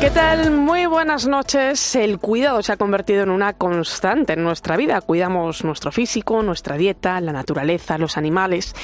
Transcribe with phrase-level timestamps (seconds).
[0.00, 0.50] ¿Qué tal?
[0.50, 1.94] Muy buenas noches.
[1.94, 5.02] El cuidado se ha convertido en una constante en nuestra vida.
[5.02, 8.74] Cuidamos nuestro físico, nuestra dieta, la naturaleza, los animales.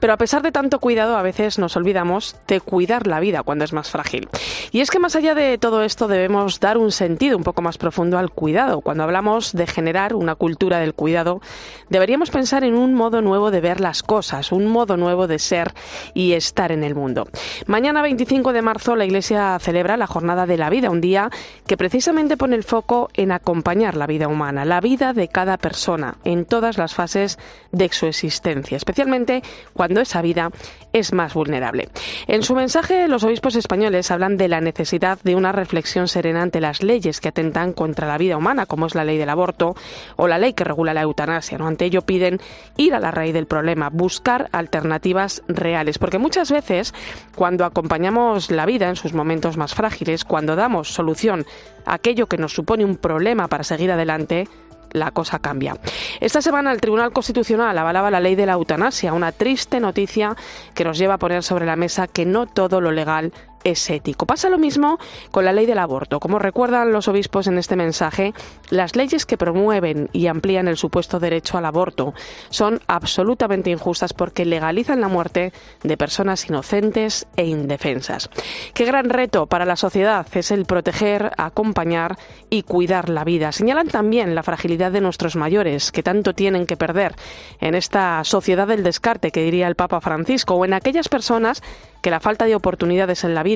[0.00, 3.66] Pero a pesar de tanto cuidado, a veces nos olvidamos de cuidar la vida cuando
[3.66, 4.30] es más frágil.
[4.70, 7.76] Y es que más allá de todo esto debemos dar un sentido un poco más
[7.76, 8.80] profundo al cuidado.
[8.80, 11.42] Cuando hablamos de generar una cultura del cuidado,
[11.90, 15.74] deberíamos pensar en un modo nuevo de ver las cosas, un modo nuevo de ser
[16.14, 17.28] y estar en el mundo.
[17.66, 21.28] Mañana 25 de marzo la Iglesia celebra la jornada de la vida, un día
[21.66, 26.18] que precisamente pone el foco en acompañar la vida humana, la vida de cada persona
[26.24, 27.36] en todas las fases
[27.72, 29.42] de su existencia, especialmente
[29.74, 30.50] cuando esa vida
[30.92, 31.88] es más vulnerable.
[32.28, 36.60] En su mensaje, los obispos españoles hablan de la necesidad de una reflexión serena ante
[36.60, 39.74] las leyes que atentan contra la vida humana, como es la ley del aborto
[40.16, 41.58] o la ley que regula la eutanasia.
[41.58, 41.66] ¿no?
[41.66, 42.40] Ante ello piden
[42.76, 46.94] ir a la raíz del problema, buscar alternativas reales, porque muchas veces
[47.34, 51.44] cuando acompañamos la vida en sus momentos más frágiles, cuando damos solución
[51.84, 54.48] a aquello que nos supone un problema para seguir adelante,
[54.92, 55.76] la cosa cambia.
[56.20, 60.36] Esta semana el Tribunal Constitucional avalaba la ley de la eutanasia, una triste noticia
[60.74, 63.32] que nos lleva a poner sobre la mesa que no todo lo legal
[63.64, 64.26] es ético.
[64.26, 64.98] Pasa lo mismo
[65.30, 66.20] con la ley del aborto.
[66.20, 68.34] Como recuerdan los obispos en este mensaje,
[68.70, 72.14] las leyes que promueven y amplían el supuesto derecho al aborto
[72.50, 78.30] son absolutamente injustas porque legalizan la muerte de personas inocentes e indefensas.
[78.74, 82.16] Qué gran reto para la sociedad es el proteger, acompañar
[82.50, 83.52] y cuidar la vida.
[83.52, 87.14] Señalan también la fragilidad de nuestros mayores, que tanto tienen que perder
[87.60, 91.62] en esta sociedad del descarte, que diría el Papa Francisco, o en aquellas personas
[92.00, 93.51] que la falta de oportunidades en la vida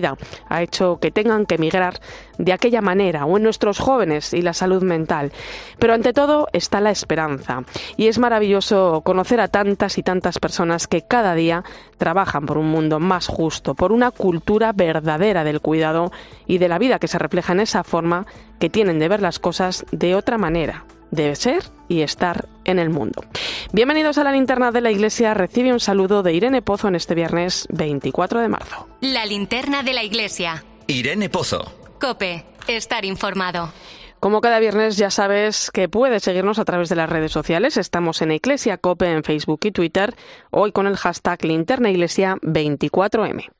[0.48, 2.00] ha hecho que tengan que emigrar
[2.38, 5.32] de aquella manera, o en nuestros jóvenes y la salud mental.
[5.78, 7.64] Pero ante todo está la esperanza.
[7.96, 11.64] Y es maravilloso conocer a tantas y tantas personas que cada día
[11.98, 16.12] trabajan por un mundo más justo, por una cultura verdadera del cuidado
[16.46, 18.26] y de la vida que se refleja en esa forma
[18.58, 22.90] que tienen de ver las cosas de otra manera de ser y estar en el
[22.90, 23.24] mundo.
[23.72, 25.34] Bienvenidos a la linterna de la iglesia.
[25.34, 28.88] Recibe un saludo de Irene Pozo en este viernes 24 de marzo.
[29.00, 30.64] La linterna de la iglesia.
[30.86, 31.72] Irene Pozo.
[32.00, 33.72] Cope, estar informado.
[34.20, 37.76] Como cada viernes ya sabes que puedes seguirnos a través de las redes sociales.
[37.76, 40.14] Estamos en Iglesia Cope en Facebook y Twitter,
[40.50, 43.50] hoy con el hashtag linterna iglesia 24M.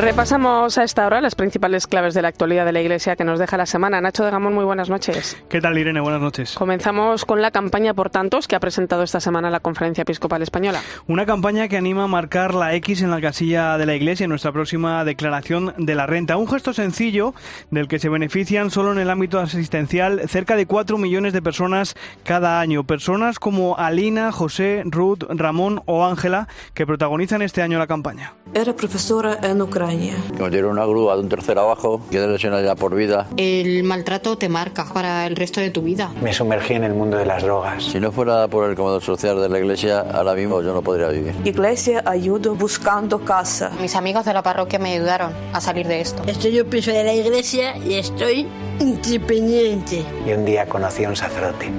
[0.00, 3.40] Repasamos a esta hora las principales claves de la actualidad de la Iglesia que nos
[3.40, 4.00] deja la semana.
[4.00, 5.36] Nacho de Gamón, muy buenas noches.
[5.48, 6.00] ¿Qué tal, Irene?
[6.00, 6.54] Buenas noches.
[6.54, 10.82] Comenzamos con la campaña por tantos que ha presentado esta semana la Conferencia Episcopal Española.
[11.08, 14.30] Una campaña que anima a marcar la X en la casilla de la Iglesia en
[14.30, 16.36] nuestra próxima declaración de la renta.
[16.36, 17.34] Un gesto sencillo
[17.72, 21.96] del que se benefician solo en el ámbito asistencial cerca de 4 millones de personas
[22.22, 22.84] cada año.
[22.84, 28.34] Personas como Alina, José, Ruth, Ramón o Ángela que protagonizan este año la campaña.
[28.54, 29.87] Era profesora en Ucrania.
[29.88, 33.26] Que me dieron una grúa de un tercero abajo, quedé lesionada ya por vida.
[33.36, 36.12] El maltrato te marca para el resto de tu vida.
[36.20, 37.84] Me sumergí en el mundo de las drogas.
[37.84, 41.08] Si no fuera por el comedor social de la iglesia, ahora mismo yo no podría
[41.08, 41.34] vivir.
[41.44, 43.70] Iglesia ayuda buscando casa.
[43.80, 46.22] Mis amigos de la parroquia me ayudaron a salir de esto.
[46.26, 48.46] Estoy un piso de la iglesia y estoy
[48.80, 50.04] independiente.
[50.26, 51.70] Y un día conocí a un sacerdote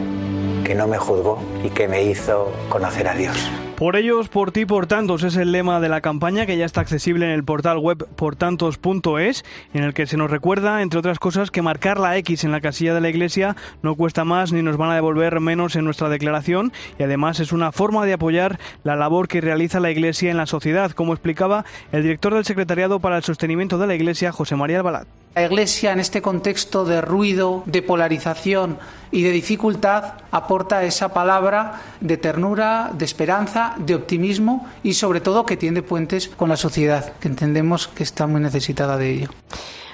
[0.64, 3.38] que no me juzgó y que me hizo conocer a Dios.
[3.80, 6.82] Por ellos, por ti, por tantos es el lema de la campaña que ya está
[6.82, 11.50] accesible en el portal web portantos.es, en el que se nos recuerda, entre otras cosas,
[11.50, 14.76] que marcar la X en la casilla de la iglesia no cuesta más ni nos
[14.76, 18.98] van a devolver menos en nuestra declaración y además es una forma de apoyar la
[18.98, 23.16] labor que realiza la iglesia en la sociedad, como explicaba el director del Secretariado para
[23.16, 25.08] el Sostenimiento de la Iglesia, José María Albalat.
[25.36, 28.78] La Iglesia, en este contexto de ruido, de polarización
[29.12, 35.46] y de dificultad, aporta esa palabra de ternura, de esperanza, de optimismo y, sobre todo,
[35.46, 39.30] que tiende puentes con la sociedad, que entendemos que está muy necesitada de ello.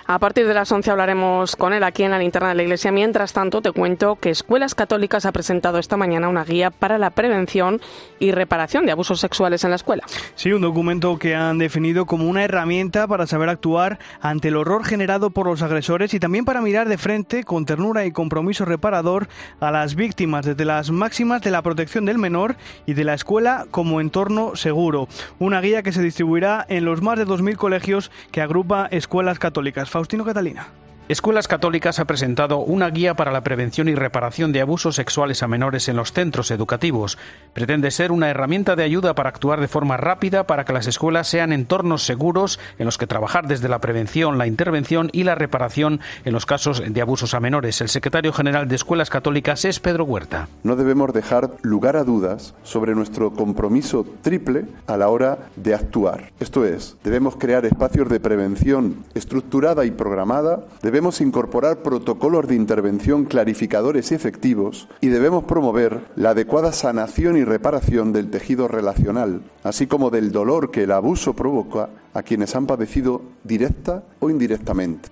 [0.07, 2.92] A partir de las 11 hablaremos con él aquí en la linterna de la Iglesia.
[2.92, 7.10] Mientras tanto, te cuento que Escuelas Católicas ha presentado esta mañana una guía para la
[7.10, 7.81] prevención
[8.19, 10.04] y reparación de abusos sexuales en la escuela.
[10.36, 14.86] Sí, un documento que han definido como una herramienta para saber actuar ante el horror
[14.86, 19.28] generado por los agresores y también para mirar de frente con ternura y compromiso reparador
[19.60, 23.66] a las víctimas desde las máximas de la protección del menor y de la escuela
[23.72, 25.07] como entorno seguro.
[25.40, 29.90] Una guía que se distribuirá en los más de 2.000 colegios que agrupa escuelas católicas.
[29.95, 30.85] Faustino Catalina.
[31.07, 35.48] Escuelas Católicas ha presentado una guía para la prevención y reparación de abusos sexuales a
[35.48, 37.19] menores en los centros educativos.
[37.54, 41.28] Pretende ser una herramienta de ayuda para actuar de forma rápida para que las escuelas
[41.28, 46.00] sean entornos seguros en los que trabajar desde la prevención, la intervención y la reparación
[46.24, 47.81] en los casos de abusos a menores.
[47.81, 50.48] El secretario general de Escuelas Católicas es Pedro Huerta.
[50.63, 56.31] No debemos dejar lugar a dudas sobre nuestro compromiso triple a la hora de actuar.
[56.40, 63.25] Esto es, debemos crear espacios de prevención estructurada y programada, debemos incorporar protocolos de intervención
[63.25, 69.88] clarificadores y efectivos y debemos promover la adecuada sanación y reparación del tejido relacional, así
[69.88, 75.09] como del dolor que el abuso provoca a quienes han padecido directa o indirectamente.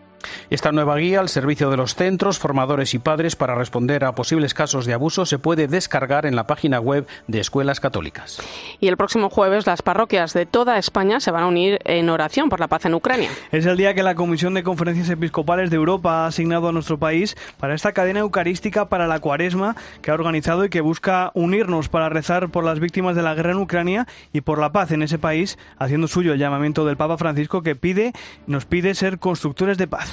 [0.49, 4.53] Esta nueva guía al servicio de los centros, formadores y padres para responder a posibles
[4.53, 8.41] casos de abuso se puede descargar en la página web de Escuelas Católicas.
[8.79, 12.49] Y el próximo jueves las parroquias de toda España se van a unir en oración
[12.49, 13.29] por la paz en Ucrania.
[13.51, 16.97] Es el día que la Comisión de Conferencias Episcopales de Europa ha asignado a nuestro
[16.97, 21.89] país para esta cadena eucarística para la cuaresma que ha organizado y que busca unirnos
[21.89, 25.03] para rezar por las víctimas de la guerra en Ucrania y por la paz en
[25.03, 28.13] ese país, haciendo suyo el llamamiento del Papa Francisco que pide,
[28.47, 30.12] nos pide ser constructores de paz.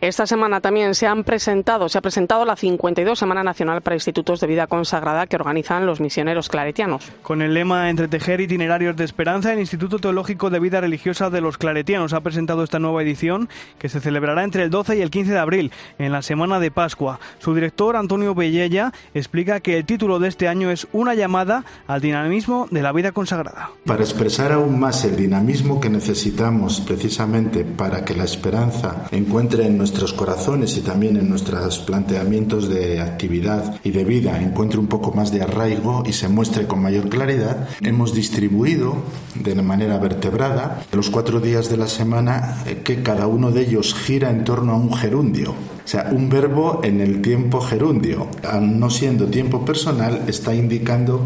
[0.00, 4.38] Esta semana también se han presentado, se ha presentado la 52 Semana Nacional para Institutos
[4.38, 7.10] de Vida Consagrada que organizan los misioneros claretianos.
[7.22, 11.58] Con el lema Entretejer itinerarios de esperanza, el Instituto Teológico de Vida Religiosa de los
[11.58, 13.48] Claretianos ha presentado esta nueva edición
[13.80, 16.70] que se celebrará entre el 12 y el 15 de abril, en la semana de
[16.70, 17.18] Pascua.
[17.40, 22.00] Su director, Antonio Bellella, explica que el título de este año es Una llamada al
[22.00, 23.72] dinamismo de la vida consagrada.
[23.84, 29.87] Para expresar aún más el dinamismo que necesitamos precisamente para que la esperanza encuentre en
[29.88, 35.12] nuestros corazones y también en nuestros planteamientos de actividad y de vida encuentre un poco
[35.12, 38.96] más de arraigo y se muestre con mayor claridad, hemos distribuido
[39.34, 43.94] de manera vertebrada los cuatro días de la semana eh, que cada uno de ellos
[43.94, 45.52] gira en torno a un gerundio.
[45.52, 48.28] O sea, un verbo en el tiempo gerundio,
[48.60, 51.24] no siendo tiempo personal, está indicando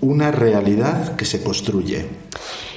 [0.00, 2.06] una realidad que se construye.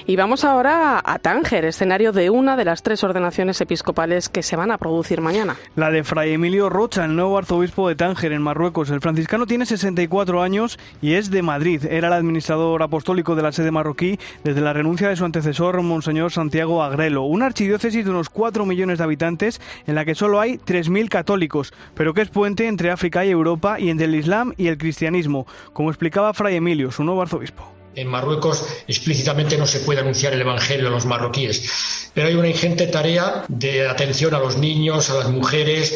[0.06, 4.58] Y vamos ahora a Tánger, escenario de una de las tres ordenaciones episcopales que se
[4.58, 5.56] van a producir mañana.
[5.78, 8.90] La de Fray Emilio Rocha, el nuevo arzobispo de Tánger, en Marruecos.
[8.90, 11.86] El franciscano tiene 64 años y es de Madrid.
[11.90, 16.32] Era el administrador apostólico de la sede marroquí desde la renuncia de su antecesor, Monseñor
[16.32, 17.24] Santiago Agrelo.
[17.24, 21.74] Una archidiócesis de unos 4 millones de habitantes en la que solo hay 3.000 católicos,
[21.96, 25.48] pero que es puente entre África y Europa y entre el Islam y el cristianismo,
[25.72, 27.83] como explicaba Fray Emilio, su nuevo arzobispo.
[27.96, 32.50] En Marruecos explícitamente no se puede anunciar el Evangelio a los marroquíes, pero hay una
[32.50, 35.96] ingente tarea de atención a los niños, a las mujeres,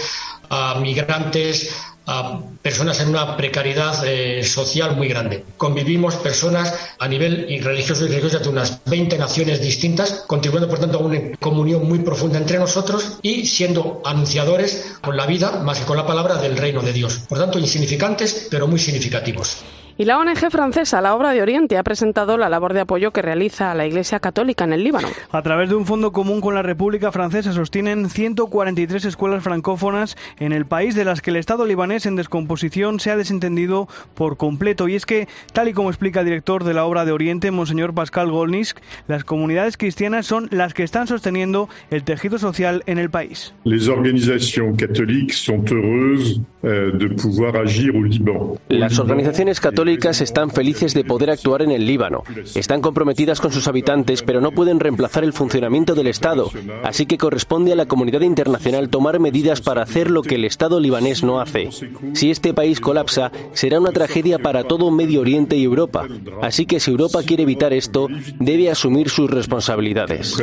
[0.49, 1.73] a migrantes,
[2.07, 5.43] a personas en una precariedad eh, social muy grande.
[5.57, 10.99] Convivimos personas a nivel religioso y religioso de unas 20 naciones distintas, contribuyendo por tanto
[10.99, 15.85] a una comunión muy profunda entre nosotros y siendo anunciadores con la vida más que
[15.85, 17.19] con la palabra del reino de Dios.
[17.27, 19.57] Por tanto, insignificantes, pero muy significativos.
[19.99, 23.23] Y la ONG francesa, la Obra de Oriente, ha presentado la labor de apoyo que
[23.23, 25.07] realiza la Iglesia Católica en el Líbano.
[25.31, 30.53] A través de un fondo común con la República Francesa sostienen 143 escuelas francófonas en
[30.53, 34.87] el país de las que el Estado libanés en descomposición se ha desentendido por completo.
[34.87, 37.95] Y es que, tal y como explica el director de la Obra de Oriente, Monseñor
[37.95, 43.09] Pascal Golnisk, las comunidades cristianas son las que están sosteniendo el tejido social en el
[43.09, 43.55] país.
[43.63, 48.59] Les organizaciones católicas son heureuses de pouvoir agir au Liban.
[48.67, 52.23] Las organizaciones católicas están felices de poder actuar en el Líbano.
[52.55, 56.49] Están comprometidas con sus habitantes, pero no pueden reemplazar el funcionamiento del Estado.
[56.83, 60.79] Así que corresponde a la comunidad internacional tomar medidas para hacer lo que el Estado
[60.79, 61.69] libanés no hace.
[62.13, 66.07] Si este país colapsa, será una tragedia para todo Medio Oriente y Europa.
[66.41, 68.07] Así que si Europa quiere evitar esto,
[68.39, 70.37] debe asumir sus responsabilidades.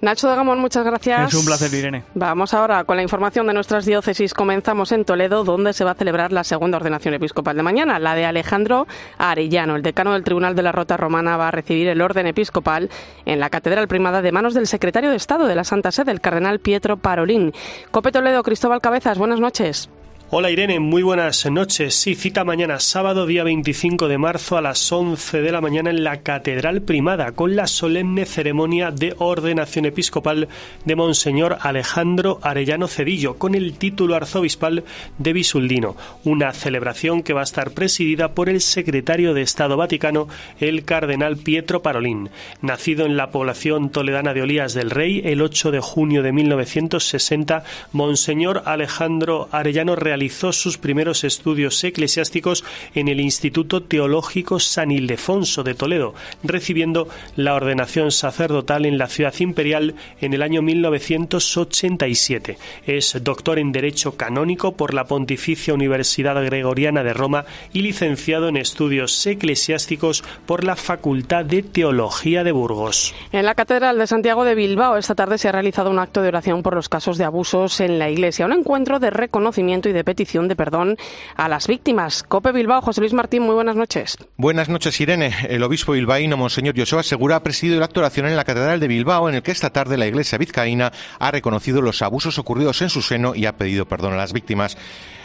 [0.00, 1.32] Nacho de Gamón, muchas gracias.
[1.32, 2.04] Es un placer, Irene.
[2.14, 4.34] Vamos ahora con la información de nuestras diócesis.
[4.34, 8.14] Comenzamos en Toledo, donde se va a celebrar la segunda ordenación episcopal de mañana, la
[8.14, 8.86] de Alejandro
[9.16, 9.74] Arellano.
[9.74, 12.90] El decano del Tribunal de la Rota Romana va a recibir el orden episcopal
[13.24, 16.20] en la Catedral Primada de manos del secretario de Estado de la Santa Sede, el
[16.20, 17.54] cardenal Pietro Parolín.
[17.90, 19.88] Cope Toledo, Cristóbal Cabezas, buenas noches.
[20.28, 21.94] Hola Irene, muy buenas noches.
[21.94, 26.02] Sí, cita mañana sábado día 25 de marzo a las 11 de la mañana en
[26.02, 30.48] la Catedral Primada con la solemne ceremonia de ordenación episcopal
[30.84, 34.82] de Monseñor Alejandro Arellano Cedillo con el título arzobispal
[35.16, 40.26] de Bisuldino, una celebración que va a estar presidida por el secretario de Estado Vaticano,
[40.58, 42.30] el cardenal Pietro Parolín.
[42.62, 47.62] Nacido en la población toledana de Olías del Rey el 8 de junio de 1960,
[47.92, 50.15] Monseñor Alejandro Arellano realizó
[50.52, 58.10] sus primeros estudios eclesiásticos en el Instituto Teológico San Ildefonso de Toledo, recibiendo la ordenación
[58.10, 62.58] sacerdotal en la ciudad imperial en el año 1987.
[62.86, 68.56] Es doctor en Derecho Canónico por la Pontificia Universidad Gregoriana de Roma y licenciado en
[68.56, 73.14] Estudios Eclesiásticos por la Facultad de Teología de Burgos.
[73.32, 76.28] En la Catedral de Santiago de Bilbao esta tarde se ha realizado un acto de
[76.28, 80.04] oración por los casos de abusos en la Iglesia, un encuentro de reconocimiento y de
[80.06, 80.96] petición de perdón
[81.36, 82.22] a las víctimas.
[82.22, 84.16] Cope Bilbao, José Luis Martín, muy buenas noches.
[84.38, 85.34] Buenas noches, Irene.
[85.50, 89.28] El obispo bilbaíno, Monseñor Joseba Segura, ha presidido la oración en la Catedral de Bilbao,
[89.28, 93.02] en el que esta tarde la Iglesia vizcaína ha reconocido los abusos ocurridos en su
[93.02, 94.78] seno y ha pedido perdón a las víctimas.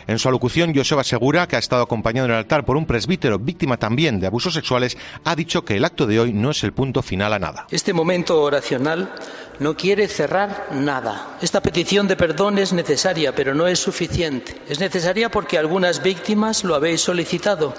[0.07, 3.39] En su alocución, Joseba Segura, que ha estado acompañado en el altar por un presbítero
[3.39, 6.73] víctima también de abusos sexuales, ha dicho que el acto de hoy no es el
[6.73, 7.67] punto final a nada.
[7.71, 9.13] Este momento oracional
[9.59, 11.37] no quiere cerrar nada.
[11.39, 14.55] Esta petición de perdón es necesaria, pero no es suficiente.
[14.67, 17.75] Es necesaria porque algunas víctimas lo habéis solicitado.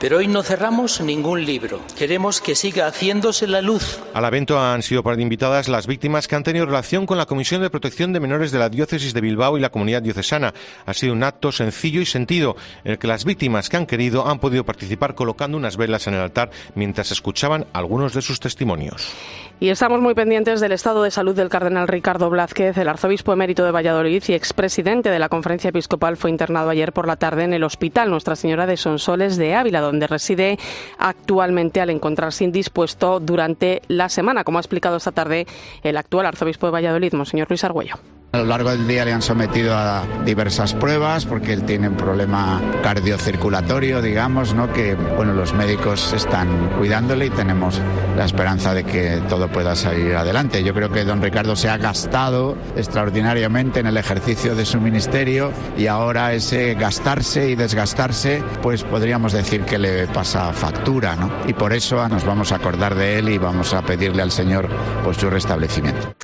[0.00, 1.82] Pero hoy no cerramos ningún libro.
[1.96, 4.00] Queremos que siga haciéndose la luz.
[4.12, 7.70] Al evento han sido invitadas las víctimas que han tenido relación con la Comisión de
[7.70, 10.52] Protección de Menores de la Diócesis de Bilbao y la comunidad diocesana.
[10.86, 14.26] Ha sido un acto sencillo y sentido en el que las víctimas que han querido
[14.26, 19.12] han podido participar colocando unas velas en el altar mientras escuchaban algunos de sus testimonios.
[19.60, 23.62] Y estamos muy pendientes del estado de salud del cardenal Ricardo Blázquez, el arzobispo emérito
[23.62, 27.52] de Valladolid y expresidente de la conferencia episcopal, fue internado ayer por la tarde en
[27.52, 30.58] el hospital Nuestra Señora de Sonsoles de Ávila, donde reside
[30.96, 35.46] actualmente al encontrarse indispuesto durante la semana, como ha explicado esta tarde
[35.82, 37.96] el actual arzobispo de Valladolid, Monseñor Luis Argüello.
[38.32, 41.96] A lo largo del día le han sometido a diversas pruebas porque él tiene un
[41.96, 44.72] problema cardiocirculatorio, digamos, ¿no?
[44.72, 47.80] Que bueno, los médicos están cuidándole y tenemos
[48.16, 50.62] la esperanza de que todo pueda salir adelante.
[50.62, 55.50] Yo creo que don Ricardo se ha gastado extraordinariamente en el ejercicio de su ministerio
[55.76, 61.32] y ahora ese gastarse y desgastarse, pues podríamos decir que le pasa factura, ¿no?
[61.48, 64.68] Y por eso nos vamos a acordar de él y vamos a pedirle al Señor
[65.02, 66.14] pues su restablecimiento.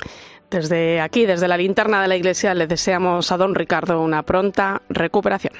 [0.49, 4.81] Desde aquí, desde la linterna de la iglesia, le deseamos a don Ricardo una pronta
[4.89, 5.53] recuperación.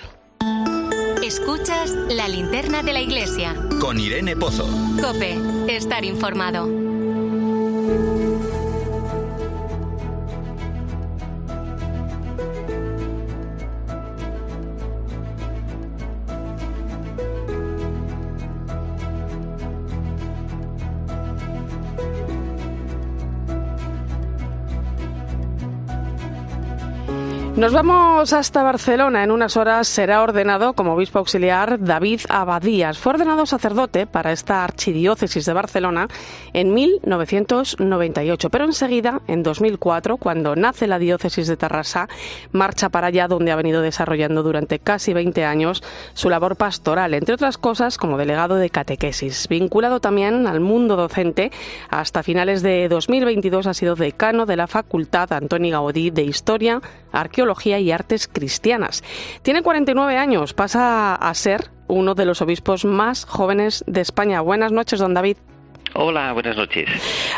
[1.22, 3.54] Escuchas la linterna de la iglesia.
[3.82, 4.66] Con Irene Pozo.
[5.02, 6.97] Cope, estar informado.
[27.58, 29.24] Nos vamos hasta Barcelona.
[29.24, 33.00] En unas horas será ordenado como obispo auxiliar David Abadías.
[33.00, 36.08] Fue ordenado sacerdote para esta archidiócesis de Barcelona
[36.54, 42.08] en 1998, pero enseguida, en 2004, cuando nace la diócesis de Tarrasa,
[42.52, 45.82] marcha para allá donde ha venido desarrollando durante casi 20 años
[46.14, 49.48] su labor pastoral, entre otras cosas como delegado de catequesis.
[49.48, 51.52] Vinculado también al mundo docente,
[51.90, 57.47] hasta finales de 2022 ha sido decano de la Facultad Antoni Gaudí de Historia, Arqueología
[57.66, 59.04] y Artes Cristianas.
[59.42, 64.42] Tiene 49 años, pasa a ser uno de los obispos más jóvenes de España.
[64.42, 65.38] Buenas noches, don David.
[65.94, 66.88] Hola, buenas noches.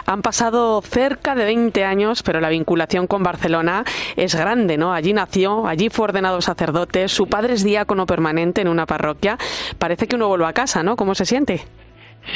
[0.06, 3.86] Han pasado cerca de 20 años, pero la vinculación con Barcelona
[4.16, 4.92] es grande, ¿no?
[4.92, 9.38] Allí nació, allí fue ordenado sacerdote, su padre es diácono permanente en una parroquia.
[9.78, 10.96] Parece que uno vuelve a casa, ¿no?
[10.96, 11.64] ¿Cómo se siente?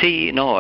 [0.01, 0.59] Sí, no,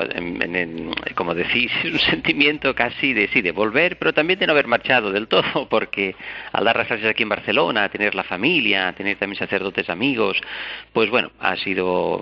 [1.15, 5.11] como decís, un sentimiento casi de sí, de volver, pero también de no haber marchado
[5.11, 6.15] del todo, porque
[6.51, 10.39] al dar las aquí en Barcelona, tener la familia, tener también sacerdotes amigos,
[10.91, 12.21] pues bueno, ha sido,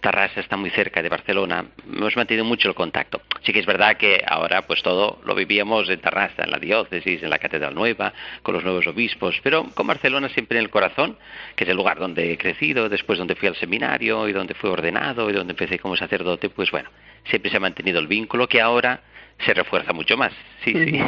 [0.00, 3.22] Tarrasa está muy cerca de Barcelona, hemos mantenido mucho el contacto.
[3.42, 7.22] Sí que es verdad que ahora pues todo lo vivíamos en Tarrasa, en la diócesis,
[7.22, 11.16] en la Catedral Nueva, con los nuevos obispos, pero con Barcelona siempre en el corazón,
[11.56, 14.68] que es el lugar donde he crecido, después donde fui al seminario y donde fui
[14.68, 16.88] ordenado y donde empecé como sacerdote sacerdote, pues bueno,
[17.28, 19.02] siempre se ha mantenido el vínculo que ahora
[19.44, 20.32] se refuerza mucho más.
[20.64, 21.00] Sí, sí.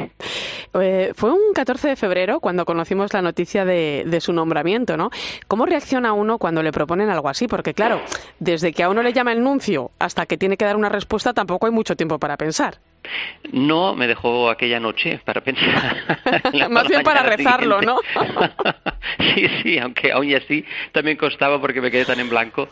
[0.81, 5.11] Eh, fue un 14 de febrero cuando conocimos la noticia de, de, su nombramiento, ¿no?
[5.49, 7.49] ¿Cómo reacciona uno cuando le proponen algo así?
[7.49, 8.01] Porque claro,
[8.39, 11.35] desde que a uno le llama el nuncio hasta que tiene que dar una respuesta
[11.35, 12.79] tampoco hay mucho tiempo para pensar.
[13.53, 15.97] No, me dejó aquella noche para pensar.
[16.71, 17.99] Más bien para rezarlo, ¿no?
[19.35, 22.69] Sí, sí, aunque aún así también costaba porque me quedé tan en blanco.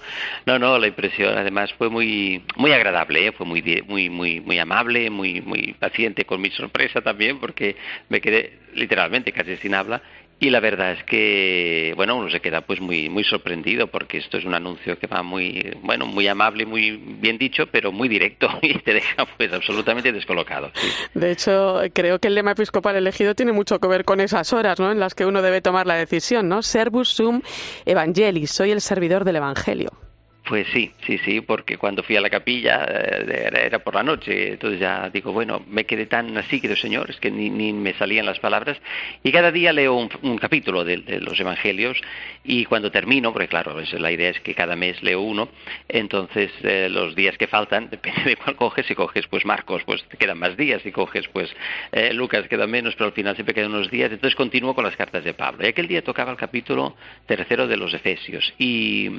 [0.47, 3.33] No, no, la impresión además fue muy muy agradable, ¿eh?
[3.33, 7.77] fue muy muy muy muy amable, muy muy paciente con mi sorpresa también porque
[8.09, 10.01] me quedé literalmente casi sin habla
[10.41, 14.39] y la verdad es que, bueno, uno se queda pues muy muy sorprendido porque esto
[14.39, 18.49] es un anuncio que va muy, bueno, muy amable, muy bien dicho, pero muy directo
[18.63, 20.71] y te deja pues absolutamente descolocado.
[21.15, 24.79] De hecho, creo que el lema episcopal elegido tiene mucho que ver con esas horas,
[24.79, 24.93] ¿no?
[24.93, 26.63] En las que uno debe tomar la decisión, ¿no?
[26.63, 27.43] Servus sum
[27.85, 30.08] evangelis, soy el servidor del evangelio.
[30.49, 34.53] Pues sí, sí, sí, porque cuando fui a la capilla eh, era, por la noche,
[34.53, 37.93] entonces ya digo, bueno, me quedé tan así, querido Señor, es que ni, ni me
[37.93, 38.79] salían las palabras,
[39.23, 42.01] y cada día leo un, capítulo de, los Evangelios,
[42.45, 45.51] y cuando termino, porque claro, la idea es que cada mes leo uno,
[45.87, 50.03] entonces eh, los días que faltan, depende de cuál coges, si coges pues Marcos, pues
[50.05, 51.55] te quedan más días, si coges pues
[51.93, 54.97] eh, Lucas quedan menos, pero al final siempre quedan unos días, entonces continúo con las
[54.97, 55.67] cartas de Pablo.
[55.67, 59.11] Y aquel día tocaba el capítulo tercero de los Efesios, y,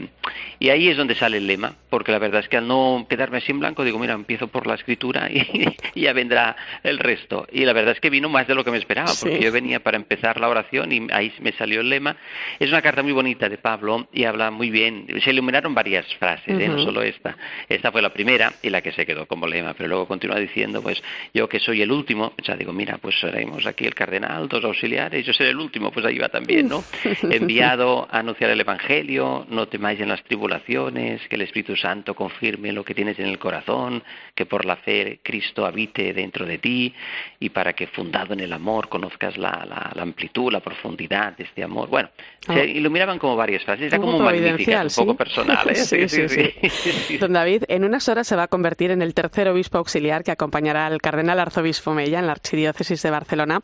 [0.57, 3.37] y ahí es donde sale el lema, porque la verdad es que al no quedarme
[3.37, 7.47] así en blanco, digo, mira, empiezo por la escritura y, ya vendrá el resto.
[7.51, 9.81] Y la verdad es que vino más de lo que me esperaba, porque yo venía
[9.81, 12.15] para empezar la oración y ahí me salió el lema.
[12.59, 15.07] Es una carta muy bonita de Pablo y habla muy bien.
[15.23, 16.67] Se iluminaron varias frases, ¿eh?
[16.67, 17.37] no solo esta.
[17.67, 20.81] Esta fue la primera y la que se quedó como lema, pero luego continúa diciendo,
[20.81, 21.01] pues
[21.33, 25.25] yo que soy el último, ya digo, mira, pues seremos aquí el cardenal, dos auxiliares,
[25.25, 26.83] yo seré el último, pues ahí va también, ¿no?
[27.23, 32.71] Enviado a anunciar el Evangelio, no temáis en las tribulaciones, que el Espíritu Santo confirme
[32.71, 34.03] lo que tienes en el corazón,
[34.35, 36.93] que por la fe Cristo habite dentro de ti
[37.39, 41.63] y para que fundado en el amor conozcas la, la, amplitud, la profundidad de este
[41.63, 41.89] amor.
[41.89, 42.63] Bueno, se ah.
[42.63, 45.69] iluminaban como varias frases, era como un magnífica, un poco personal.
[45.69, 45.75] ¿eh?
[45.75, 46.29] sí, sí,
[46.69, 50.23] sí, Don David, en unas horas se va a convertir en el tercer obispo auxiliar
[50.23, 53.59] que acompañará al cardenal arzobispo Mella en la archidiócesis de Barcelona.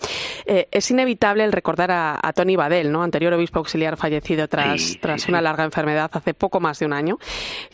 [0.46, 3.04] Eh, es inevitable el recordar a, Tony Badel, ¿no?
[3.04, 7.18] anterior obispo auxiliar fallecido tras, tras una larga enfermedad hace poco más de un año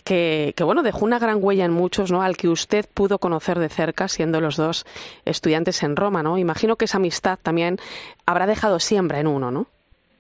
[0.03, 2.21] que, bueno, dejó una gran huella en muchos, ¿no?
[2.21, 4.85] Al que usted pudo conocer de cerca siendo los dos
[5.25, 6.37] estudiantes en Roma, ¿no?
[6.37, 7.77] Imagino que esa amistad también
[8.25, 9.67] habrá dejado siembra en uno, ¿no?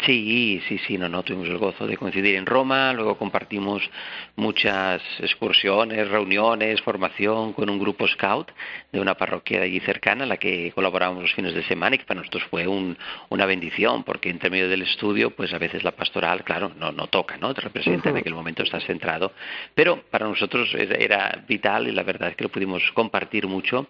[0.05, 3.87] Sí, sí, sí, no, no, tuvimos el gozo de coincidir en Roma, luego compartimos
[4.35, 8.51] muchas excursiones, reuniones, formación con un grupo scout
[8.91, 12.05] de una parroquia allí cercana, a la que colaborábamos los fines de semana y que
[12.05, 16.43] para nosotros fue una bendición, porque entre medio del estudio, pues a veces la pastoral,
[16.43, 17.53] claro, no, no toca, ¿no?
[17.53, 19.33] Te representa en aquel momento estás centrado,
[19.75, 23.85] pero para nosotros era vital y la verdad es que lo pudimos compartir mucho.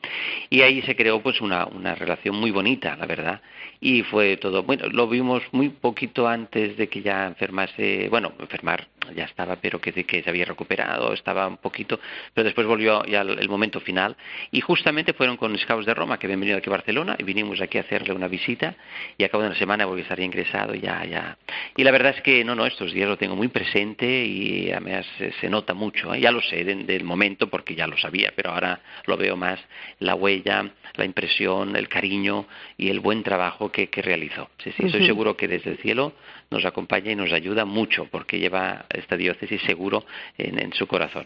[0.49, 3.41] Y ahí se creó pues una, una relación muy bonita, la verdad,
[3.79, 8.87] y fue todo, bueno, lo vimos muy poquito antes de que ya enfermase, bueno, enfermar
[9.15, 11.99] ya estaba, pero que, que se había recuperado, estaba un poquito,
[12.33, 14.15] pero después volvió ya el, momento final
[14.51, 17.59] y justamente fueron con Scouts de Roma que habían venido aquí a Barcelona y vinimos
[17.61, 18.75] aquí a hacerle una visita
[19.17, 21.37] y a cabo de una semana porque estaría ingresado ya, ya.
[21.75, 25.05] Y la verdad es que no, no, estos días lo tengo muy presente y además
[25.39, 26.21] se, nota mucho, ¿eh?
[26.21, 29.59] ya lo sé del momento porque ya lo sabía, pero ahora lo veo más,
[29.99, 32.45] la huella, la impresión, el cariño
[32.77, 34.49] y el buen trabajo que, realizó.
[34.63, 38.85] Sí, sí, estoy seguro que desde el nos acompaña y nos ayuda mucho porque lleva
[38.89, 40.03] esta diócesis seguro
[40.37, 41.25] en, su corazón.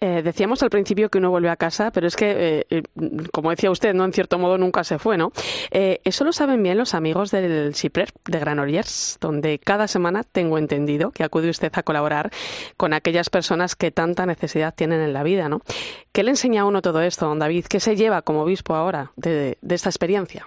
[0.00, 2.82] Eh, decíamos al principio que uno vuelve a casa, pero es que, eh, eh,
[3.32, 5.32] como decía usted, no en cierto modo nunca se fue, ¿no?
[5.70, 11.10] eso lo saben bien los amigos del CIPRER de Granollers, donde cada semana tengo entendido
[11.10, 12.30] que acude usted a colaborar
[12.76, 15.60] con aquellas personas que tanta necesidad tienen en la vida, ¿no?
[16.12, 17.66] ¿Qué le enseña a uno todo esto, don David?
[17.68, 20.46] ¿Qué se lleva como obispo ahora de esta experiencia?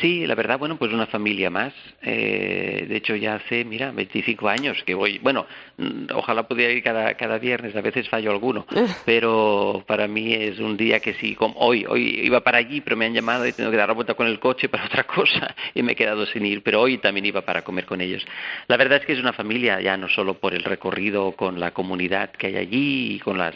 [0.00, 1.74] Sí, la verdad, bueno, pues una familia más.
[2.00, 5.18] Eh, de hecho, ya hace, mira, 25 años que voy.
[5.18, 8.66] Bueno, mm, ojalá pudiera ir cada, cada viernes, a veces fallo alguno,
[9.04, 12.96] pero para mí es un día que sí, como hoy, hoy iba para allí, pero
[12.96, 15.54] me han llamado y tengo que dar la vuelta con el coche para otra cosa
[15.74, 18.24] y me he quedado sin ir, pero hoy también iba para comer con ellos.
[18.68, 21.72] La verdad es que es una familia, ya no solo por el recorrido con la
[21.72, 23.54] comunidad que hay allí y con las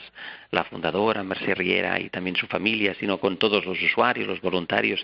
[0.51, 5.03] la fundadora, Mercé Riera, y también su familia, sino con todos los usuarios, los voluntarios.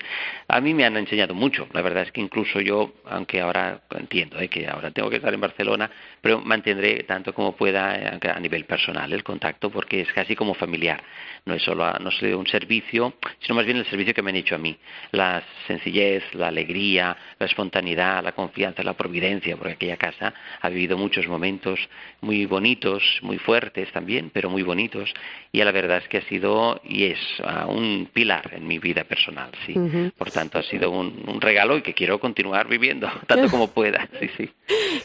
[0.49, 1.69] A mí me han enseñado mucho.
[1.73, 5.33] La verdad es que incluso yo, aunque ahora entiendo eh, que ahora tengo que estar
[5.33, 10.13] en Barcelona, pero mantendré tanto como pueda eh, a nivel personal el contacto porque es
[10.13, 11.03] casi como familiar.
[11.45, 11.93] No es solo
[12.37, 14.77] un servicio, sino más bien el servicio que me han hecho a mí.
[15.11, 20.97] La sencillez, la alegría, la espontaneidad, la confianza, la providencia, porque aquella casa ha vivido
[20.97, 21.81] muchos momentos
[22.21, 25.13] muy bonitos, muy fuertes también, pero muy bonitos
[25.53, 29.05] y la verdad es que ha sido y es ah, un pilar en mi vida
[29.05, 29.75] personal, sí.
[30.17, 34.31] Por tanto, ha sido un, regalo y que quiero continuar viviendo tanto como pueda, sí,
[34.37, 34.51] sí.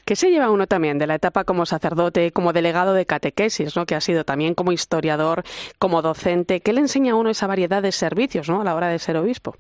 [0.05, 3.85] ¿Qué se lleva uno también de la etapa como sacerdote, como delegado de catequesis, ¿no?
[3.85, 5.43] que ha sido también como historiador,
[5.79, 6.61] como docente?
[6.61, 8.61] ¿Qué le enseña a uno esa variedad de servicios ¿no?
[8.61, 9.57] a la hora de ser obispo?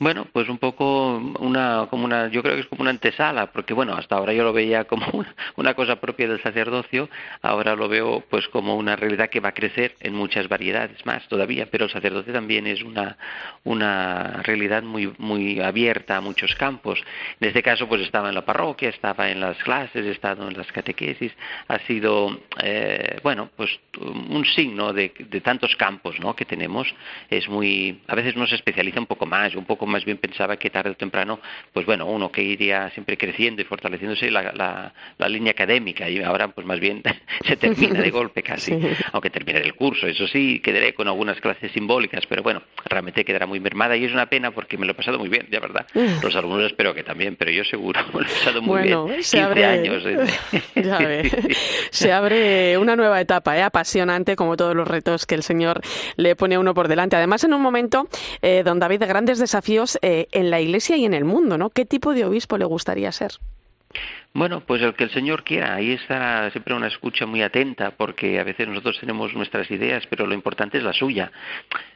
[0.00, 3.74] Bueno, pues un poco una, como una, yo creo que es como una antesala, porque
[3.74, 5.06] bueno, hasta ahora yo lo veía como
[5.56, 7.08] una, cosa propia del sacerdocio,
[7.42, 11.26] ahora lo veo pues como una realidad que va a crecer en muchas variedades más
[11.26, 13.16] todavía, pero el sacerdote también es una,
[13.64, 17.02] una realidad muy, muy abierta a muchos campos.
[17.40, 20.56] En este caso pues estaba en la parroquia, estaba en las clases, he estado en
[20.56, 21.32] las catequesis,
[21.66, 26.36] ha sido, eh, bueno, pues un signo de, de tantos campos ¿no?
[26.36, 26.86] que tenemos,
[27.30, 30.56] es muy, a veces uno se especializa un poco más, un poco más bien pensaba
[30.56, 31.40] que tarde o temprano,
[31.72, 36.48] pues bueno, uno que iría siempre creciendo y fortaleciéndose la, la, línea académica y ahora
[36.48, 37.02] pues más bien
[37.46, 38.72] se termina de golpe casi,
[39.12, 43.46] aunque termine el curso, eso sí, quedaré con algunas clases simbólicas, pero bueno, realmente quedará
[43.46, 45.86] muy mermada y es una pena porque me lo he pasado muy bien, ya verdad.
[46.22, 49.06] Los alumnos espero que también, pero yo seguro me lo he pasado muy bien.
[49.06, 50.02] 15 años.
[50.06, 51.40] ¿eh?
[51.90, 53.62] se abre una nueva etapa, ¿eh?
[53.62, 55.80] apasionante como todos los retos que el Señor
[56.16, 57.16] le pone a uno por delante.
[57.16, 58.08] Además, en un momento,
[58.42, 61.70] eh, don David, de grandes desafíos eh, en la Iglesia y en el mundo, ¿no?
[61.70, 63.32] ¿Qué tipo de obispo le gustaría ser?
[64.34, 65.74] Bueno, pues el que el Señor quiera.
[65.74, 70.26] Ahí está siempre una escucha muy atenta, porque a veces nosotros tenemos nuestras ideas, pero
[70.26, 71.32] lo importante es la suya.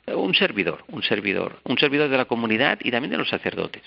[0.07, 3.83] Un servidor, un servidor, un servidor de la comunidad y también de los sacerdotes.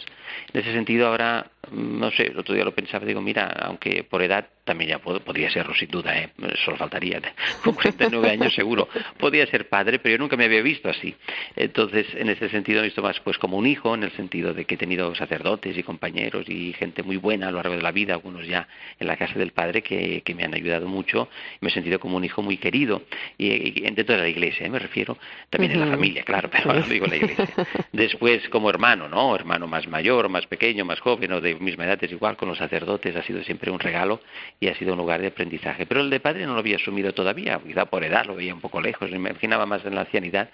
[0.54, 4.22] En ese sentido, ahora, no sé, el otro día lo pensaba, digo, mira, aunque por
[4.22, 6.30] edad también ya podría serlo sin duda, ¿eh?
[6.66, 7.22] solo faltaría,
[7.64, 11.16] con 49 años seguro, podía ser padre, pero yo nunca me había visto así.
[11.56, 14.66] Entonces, en ese sentido, he visto más pues como un hijo, en el sentido de
[14.66, 17.92] que he tenido sacerdotes y compañeros y gente muy buena a lo largo de la
[17.92, 18.68] vida, algunos ya
[19.00, 21.30] en la casa del padre que, me han ayudado mucho,
[21.62, 23.04] me he sentido como un hijo muy querido,
[23.38, 24.70] y, dentro de la iglesia, ¿eh?
[24.70, 25.18] me refiero,
[25.50, 27.48] también en la familia, claro, pero ahora digo la iglesia.
[27.94, 29.36] Después, como hermano, ¿no?
[29.36, 32.58] Hermano más mayor, más pequeño, más joven, o de misma edad, es igual, con los
[32.58, 34.20] sacerdotes ha sido siempre un regalo
[34.60, 35.86] y ha sido un lugar de aprendizaje.
[35.86, 38.62] Pero el de padre no lo había asumido todavía, quizá por edad, lo veía un
[38.62, 40.50] poco lejos, me imaginaba más en la ancianidad,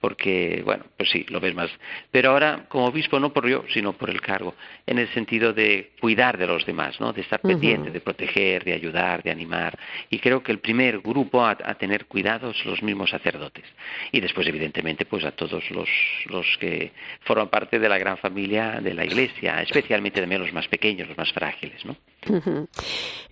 [0.00, 1.70] porque, bueno, pues sí, lo ves más.
[2.10, 4.54] Pero ahora, como obispo, no por yo, sino por el cargo,
[4.86, 7.12] en el sentido de cuidar de los demás, ¿no?
[7.12, 9.78] De estar pendiente, de proteger, de ayudar, de animar.
[10.10, 13.64] Y creo que el primer grupo a, tener cuidados los mismos sacerdotes.
[14.10, 15.88] Y después, evidentemente, pues a todos los,
[16.26, 20.68] los que forman parte de la gran familia de la Iglesia, especialmente también los más
[20.68, 21.96] pequeños, los más frágiles, ¿no?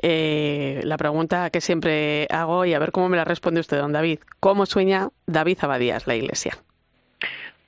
[0.03, 3.92] Eh, la pregunta que siempre hago y a ver cómo me la responde usted, don
[3.92, 4.20] David.
[4.40, 6.57] ¿Cómo sueña David Abadías la Iglesia?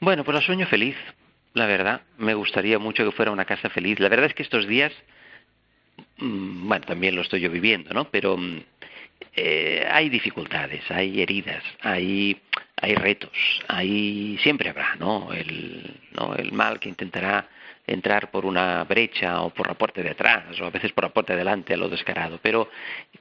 [0.00, 0.96] Bueno, pues la sueño feliz,
[1.52, 2.00] la verdad.
[2.16, 4.00] Me gustaría mucho que fuera una casa feliz.
[4.00, 4.92] La verdad es que estos días,
[6.16, 8.08] mm, bueno, también lo estoy yo viviendo, ¿no?
[8.10, 8.60] Pero mm,
[9.36, 12.40] eh, hay dificultades, hay heridas, hay,
[12.80, 15.32] hay retos, hay siempre habrá, ¿no?
[15.32, 16.34] El, ¿no?
[16.34, 17.46] el mal que intentará
[17.86, 21.10] entrar por una brecha o por la puerta de atrás o a veces por la
[21.10, 22.38] puerta de adelante a lo descarado.
[22.42, 22.70] Pero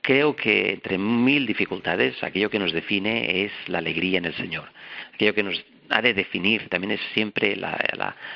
[0.01, 4.71] creo que entre mil dificultades aquello que nos define es la alegría en el Señor.
[5.13, 7.77] Aquello que nos ha de definir también es siempre la,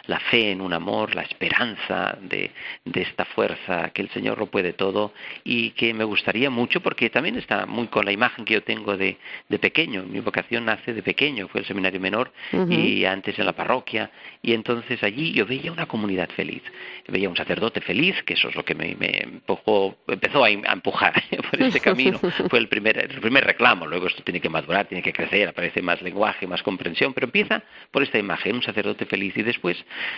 [0.08, 2.52] la, fe en un amor, la esperanza de,
[2.84, 5.14] de, esta fuerza, que el Señor lo puede todo
[5.44, 8.98] y que me gustaría mucho porque también está muy con la imagen que yo tengo
[8.98, 9.18] de,
[9.50, 10.04] de pequeño.
[10.04, 12.32] Mi vocación nace de pequeño, fue el seminario menor
[12.70, 14.10] y antes en la parroquia
[14.42, 16.62] y entonces allí yo veía una comunidad feliz,
[17.08, 21.14] veía un sacerdote feliz, que eso es lo que me, me empujó, empezó a, empujar
[21.52, 25.02] por ese camino, fue el primer, el primer reclamo, luego esto tiene que madurar, tiene
[25.02, 27.45] que crecer, aparece más lenguaje, más comprensión, pero empieza
[27.92, 29.78] por esta imagen, un sacerdote feliz y después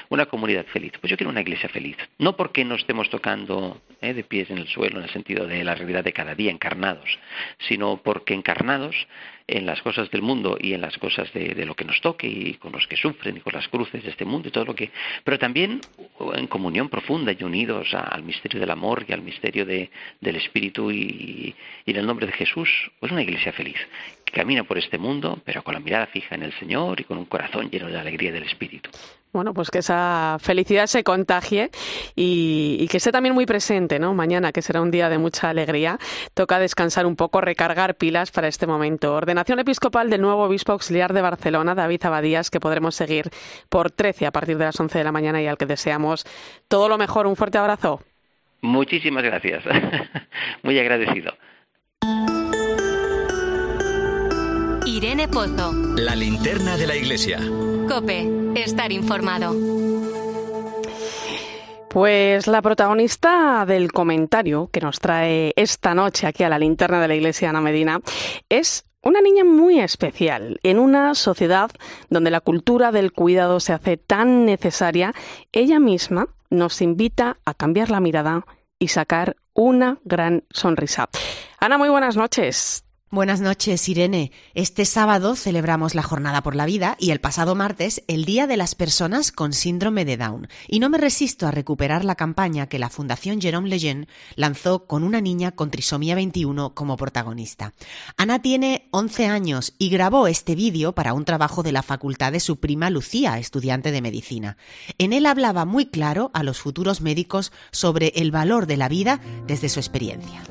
[0.09, 0.93] una comunidad feliz.
[0.99, 1.97] Pues yo quiero una iglesia feliz.
[2.17, 5.63] No porque no estemos tocando eh, de pies en el suelo en el sentido de
[5.63, 7.19] la realidad de cada día, encarnados,
[7.59, 8.95] sino porque encarnados
[9.47, 12.53] en las cosas del mundo y en las cosas de, lo que nos toque y
[12.55, 14.91] con los que sufren y con las cruces de este mundo y todo lo que,
[15.23, 15.79] pero también
[16.35, 21.55] en comunión profunda y unidos al misterio del amor y al misterio del Espíritu y,
[21.85, 23.77] y, en el nombre de Jesús, pues una iglesia feliz
[24.25, 27.17] que camina por este mundo, pero con la mirada fija en el Señor y con
[27.17, 28.89] un corazón lleno de alegría del Espíritu.
[29.33, 31.69] Bueno, pues que esa felicidad se contagie
[32.15, 34.13] y, que esté también muy presente, ¿no?
[34.13, 35.99] Mañana, que será un día de mucha alegría,
[36.33, 39.13] toca descansar un poco, recargar pilas para este momento.
[39.13, 43.29] Ordenación episcopal del nuevo obispo auxiliar de Barcelona, David Abadías, que podremos seguir
[43.69, 46.25] por 13 a partir de las 11 de la mañana y al que deseamos
[46.67, 47.27] todo lo mejor.
[47.27, 48.01] Un fuerte abrazo.
[48.61, 49.63] Muchísimas gracias.
[50.63, 51.33] muy agradecido.
[54.87, 55.73] Irene Pozo.
[55.97, 57.39] La linterna de la iglesia.
[57.89, 59.53] Cope, estar informado.
[61.89, 67.09] Pues la protagonista del comentario que nos trae esta noche aquí a la linterna de
[67.09, 67.99] la iglesia Ana Medina
[68.47, 70.57] es una niña muy especial.
[70.63, 71.69] En una sociedad
[72.09, 75.13] donde la cultura del cuidado se hace tan necesaria,
[75.51, 78.45] ella misma nos invita a cambiar la mirada
[78.79, 81.09] y sacar una gran sonrisa.
[81.59, 82.86] Ana, muy buenas noches.
[83.09, 84.33] Buenas noches, Irene.
[84.53, 88.57] Este sábado celebramos la Jornada por la Vida y el pasado martes el Día de
[88.57, 90.49] las Personas con Síndrome de Down.
[90.67, 95.03] Y no me resisto a recuperar la campaña que la Fundación Jerome Lejeune lanzó con
[95.03, 97.73] una niña con trisomía 21 como protagonista.
[98.17, 102.41] Ana tiene 11 años y grabó este vídeo para un trabajo de la facultad de
[102.41, 104.57] su prima Lucía, estudiante de medicina.
[104.97, 109.21] En él hablaba muy claro a los futuros médicos sobre el valor de la vida
[109.47, 110.43] desde su experiencia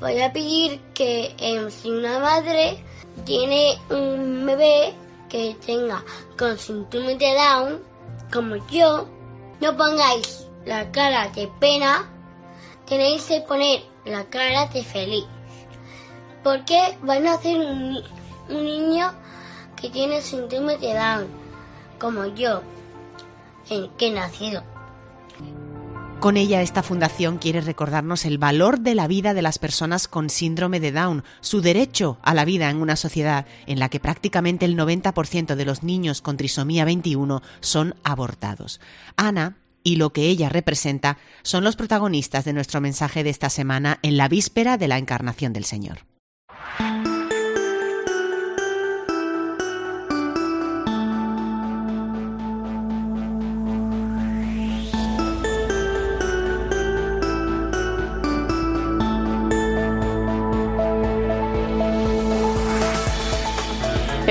[0.00, 1.34] voy a pedir que
[1.70, 2.82] si una madre
[3.24, 4.94] tiene un bebé
[5.28, 6.02] que tenga
[6.38, 7.82] con síndrome de Down,
[8.32, 9.06] como yo,
[9.60, 12.10] no pongáis la cara de pena,
[12.86, 15.26] tenéis que poner la cara de feliz.
[16.42, 18.02] Porque van a hacer un,
[18.48, 19.12] un niño
[19.76, 21.28] que tiene síndrome de Down,
[21.98, 22.62] como yo,
[23.68, 24.62] en que he nacido.
[26.20, 30.28] Con ella, esta fundación quiere recordarnos el valor de la vida de las personas con
[30.28, 34.66] síndrome de Down, su derecho a la vida en una sociedad en la que prácticamente
[34.66, 38.82] el 90% de los niños con trisomía 21 son abortados.
[39.16, 43.98] Ana y lo que ella representa son los protagonistas de nuestro mensaje de esta semana
[44.02, 46.09] en la víspera de la encarnación del Señor.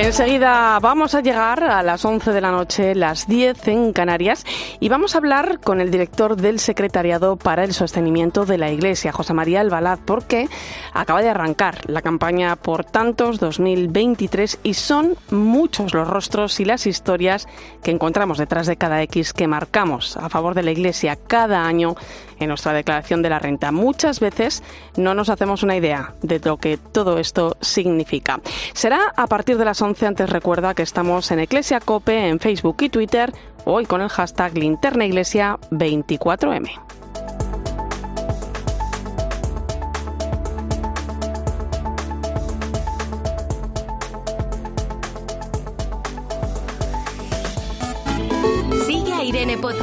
[0.02, 4.46] Enseguida vamos a llegar a las 11 de la noche, las 10 en Canarias,
[4.80, 9.12] y vamos a hablar con el director del Secretariado para el Sostenimiento de la Iglesia,
[9.12, 10.48] José María Albalaz, porque
[10.94, 16.88] acaba de arrancar la campaña Por Tantos 2023 y son muchos los rostros y las
[16.88, 17.50] historias
[17.84, 21.98] que encontramos detrás de cada X que marcamos a favor de la Iglesia cada año
[22.40, 23.72] en nuestra declaración de la renta.
[23.72, 24.64] Muchas veces
[24.98, 28.42] no nos hacemos una idea de lo que todo esto significa.
[28.74, 32.78] Será a partir de las 11, antes recuerda que estamos en Iglesia Cope, en Facebook
[32.82, 33.34] y Twitter,
[33.66, 36.99] hoy con el hashtag linternaiglesia24m.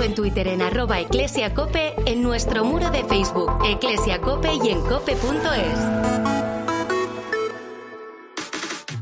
[0.03, 6.46] en Twitter en arroba eclesiacope, en nuestro muro de Facebook, eclesiacope y en cope.es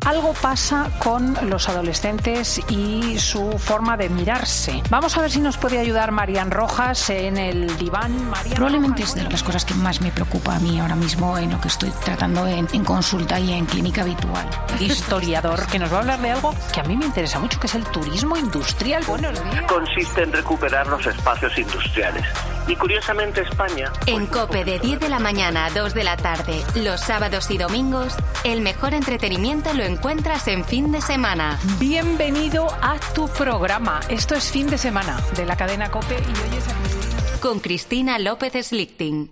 [0.04, 4.82] algo pasa con los adolescentes y su forma de mirarse.
[4.90, 8.32] Vamos a ver si nos puede ayudar Marian Rojas en el diván.
[8.54, 11.60] Probablemente es de las cosas que más me preocupa a mí ahora mismo en lo
[11.60, 14.48] que estoy tratando en, consulta y en clínica habitual.
[14.80, 17.66] Historiador que nos va a hablar de algo que a mí me interesa mucho, que
[17.66, 19.02] es el turismo industrial.
[19.06, 19.64] Buenos días.
[19.66, 22.24] Consiste en recuperar los espacios industriales.
[22.66, 23.92] Y curiosamente España...
[24.06, 27.58] En COPE de 10 de la mañana a 2 de la tarde, los sábados y
[27.58, 31.58] domingos, el mejor entretenimiento lo encuentras en fin de semana.
[31.78, 34.00] Bienvenido a tu programa.
[34.08, 37.40] Esto es fin de semana de la cadena COPE y hoy es a Cristina.
[37.40, 39.30] Con Cristina López Slichting.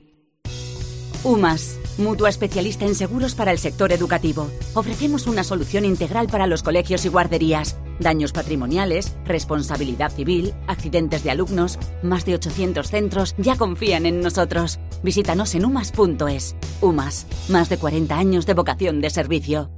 [1.24, 4.50] UMAS, mutua especialista en seguros para el sector educativo.
[4.74, 7.76] Ofrecemos una solución integral para los colegios y guarderías.
[7.98, 11.78] Daños patrimoniales, responsabilidad civil, accidentes de alumnos.
[12.04, 14.78] Más de 800 centros ya confían en nosotros.
[15.02, 16.54] Visítanos en umas.es.
[16.80, 19.70] UMAS, más de 40 años de vocación de servicio.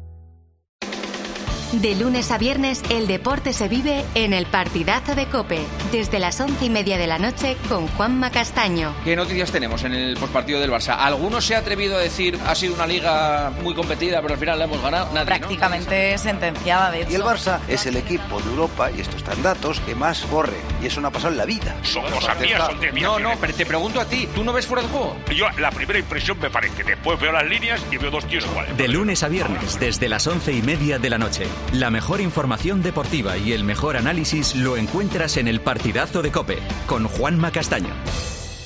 [1.82, 5.58] De lunes a viernes, el deporte se vive en el partidazo de Cope,
[5.90, 8.94] desde las once y media de la noche con Juanma Castaño.
[9.02, 10.96] ¿Qué noticias tenemos en el postpartido del Barça?
[10.96, 14.58] ¿Alguno se ha atrevido a decir ha sido una liga muy competida, pero al final
[14.60, 15.12] la hemos ganado?
[15.12, 17.10] Nadie, Prácticamente sentenciada, de hecho.
[17.10, 20.56] Y el Barça es el equipo de Europa, y estos están datos, que más corre.
[20.80, 21.74] Y eso no ha pasado en la vida.
[21.82, 24.66] Son cosas mías, son de No, no, pero te pregunto a ti, ¿tú no ves
[24.66, 25.16] fuera de juego?
[25.34, 26.84] Yo, la primera impresión me parece.
[26.84, 28.76] Después veo las líneas y veo dos tíos iguales.
[28.76, 31.46] De lunes a viernes, desde las once y media de la noche.
[31.72, 36.58] La mejor información deportiva y el mejor análisis lo encuentras en el partidazo de Cope,
[36.86, 37.94] con Juanma Castaño.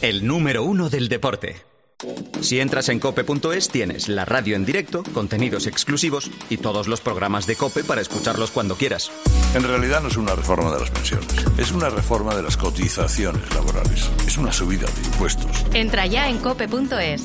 [0.02, 1.68] El número uno del deporte.
[2.40, 7.46] Si entras en cope.es tienes la radio en directo, contenidos exclusivos y todos los programas
[7.48, 9.10] de Cope para escucharlos cuando quieras.
[9.54, 11.26] En realidad no es una reforma de las pensiones,
[11.58, 15.66] es una reforma de las cotizaciones laborales, es una subida de impuestos.
[15.74, 17.24] Entra ya en cope.es.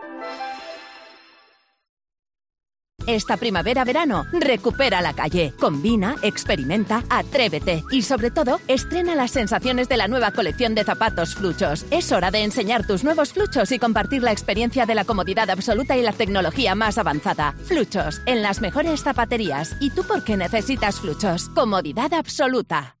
[3.11, 5.53] Esta primavera-verano, recupera la calle.
[5.59, 11.35] Combina, experimenta, atrévete y sobre todo, estrena las sensaciones de la nueva colección de zapatos
[11.35, 11.85] Fluchos.
[11.91, 15.97] Es hora de enseñar tus nuevos Fluchos y compartir la experiencia de la comodidad absoluta
[15.97, 17.53] y la tecnología más avanzada.
[17.65, 19.75] Fluchos, en las mejores zapaterías.
[19.81, 21.49] ¿Y tú por qué necesitas Fluchos?
[21.49, 23.00] Comodidad absoluta.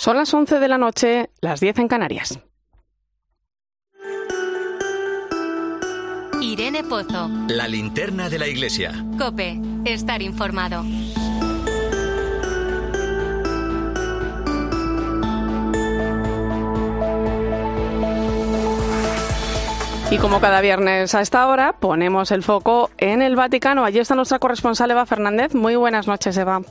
[0.00, 2.38] Son las 11 de la noche, las 10 en Canarias.
[6.40, 7.28] Irene Pozo.
[7.48, 8.92] La linterna de la iglesia.
[9.18, 9.60] Cope.
[9.84, 10.84] Estar informado.
[20.12, 23.84] Y como cada viernes a esta hora, ponemos el foco en el Vaticano.
[23.84, 25.56] Allí está nuestra corresponsal Eva Fernández.
[25.56, 26.62] Muy buenas noches, Eva.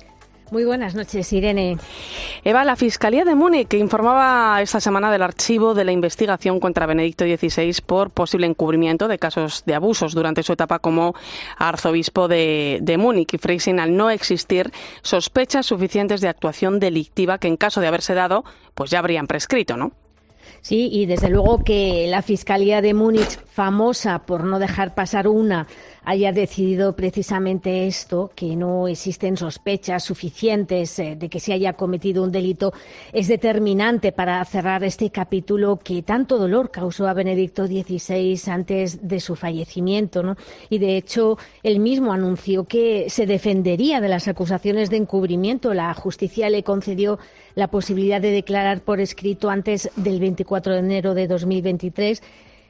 [0.50, 1.78] Muy buenas noches, Irene.
[2.46, 7.26] Eva, la Fiscalía de Múnich informaba esta semana del archivo de la investigación contra Benedicto
[7.26, 11.16] XVI por posible encubrimiento de casos de abusos durante su etapa como
[11.58, 17.50] arzobispo de, de Múnich y Freising al no existir sospechas suficientes de actuación delictiva que
[17.50, 19.92] en caso de haberse dado, pues ya habrían prescrito, ¿no?
[20.62, 25.68] Sí, y desde luego que la Fiscalía de Múnich, famosa por no dejar pasar una
[26.08, 32.24] haya decidido precisamente esto, que no existen sospechas suficientes eh, de que se haya cometido
[32.24, 32.72] un delito,
[33.12, 39.20] es determinante para cerrar este capítulo que tanto dolor causó a Benedicto XVI antes de
[39.20, 40.24] su fallecimiento.
[40.24, 40.38] ¿no?
[40.70, 45.74] Y de hecho, él mismo anunció que se defendería de las acusaciones de encubrimiento.
[45.74, 47.20] La justicia le concedió
[47.54, 52.24] la posibilidad de declarar por escrito antes del 24 de enero de 2023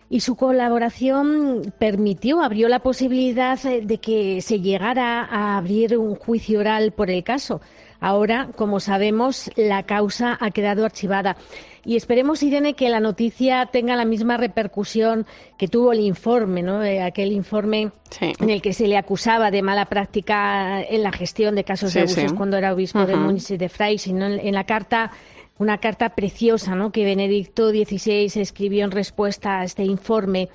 [0.10, 6.16] y su colaboración permitió, abrió la posibilidad eh, de que se llegara a abrir un
[6.16, 7.62] juicio oral por el caso.
[8.00, 11.36] Ahora, como sabemos, la causa ha quedado archivada.
[11.84, 15.26] Y esperemos, Irene, que la noticia tenga la misma repercusión
[15.58, 16.84] que tuvo el informe, ¿no?
[16.84, 21.56] Eh, aquel informe en el que se le acusaba de mala práctica en la gestión
[21.56, 24.22] de casos de abusos cuando era obispo de Múnich y de Freising.
[24.22, 25.12] En la carta
[25.60, 26.92] una carta preciosa ¿no?
[26.92, 30.50] que Benedicto XVI escribió en respuesta a este informe.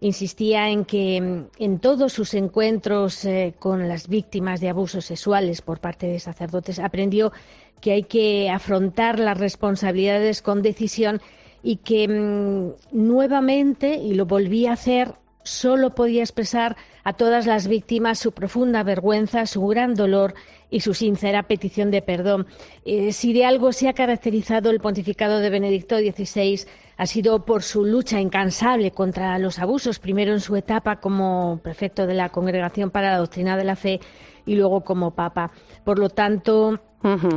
[0.00, 5.62] Insistía en que mm, en todos sus encuentros eh, con las víctimas de abusos sexuales
[5.62, 7.32] por parte de sacerdotes aprendió
[7.80, 11.20] que hay que afrontar las responsabilidades con decisión
[11.62, 15.14] y que mm, nuevamente, y lo volví a hacer,
[15.46, 20.34] solo podía expresar a todas las víctimas su profunda vergüenza, su gran dolor
[20.70, 22.46] y su sincera petición de perdón.
[22.84, 27.62] Eh, si de algo se ha caracterizado el pontificado de Benedicto XVI, ha sido por
[27.62, 32.90] su lucha incansable contra los abusos, primero en su etapa como prefecto de la Congregación
[32.90, 34.00] para la Doctrina de la Fe
[34.44, 35.52] y luego como papa.
[35.84, 36.80] Por lo tanto,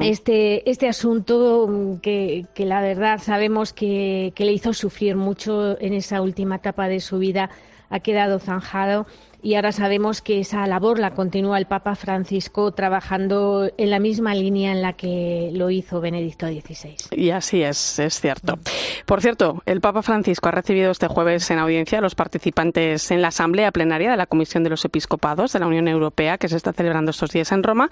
[0.02, 6.22] este, este asunto mm, que, la verdad sabemos que le hizo sufrir mucho en esa
[6.22, 7.52] última etapa de su vida
[7.90, 9.06] ha quedado zanjado
[9.42, 14.36] y ahora sabemos que esa labor la continúa el Papa Francisco trabajando en la misma
[14.36, 16.96] línea en la que lo hizo Benedicto XVI.
[17.12, 18.60] Y así es, es cierto.
[19.06, 23.22] Por cierto, el Papa Francisco ha recibido este jueves en audiencia a los participantes en
[23.22, 26.58] la Asamblea Plenaria de la Comisión de los Episcopados de la Unión Europea que se
[26.58, 27.90] está celebrando estos días en Roma,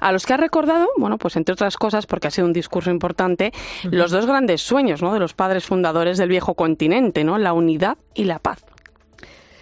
[0.00, 2.90] a los que ha recordado, bueno, pues entre otras cosas, porque ha sido un discurso
[2.90, 3.52] importante,
[3.84, 5.14] los dos grandes sueños, ¿no?
[5.14, 7.38] de los padres fundadores del viejo continente, ¿no?
[7.38, 8.64] La unidad y la paz.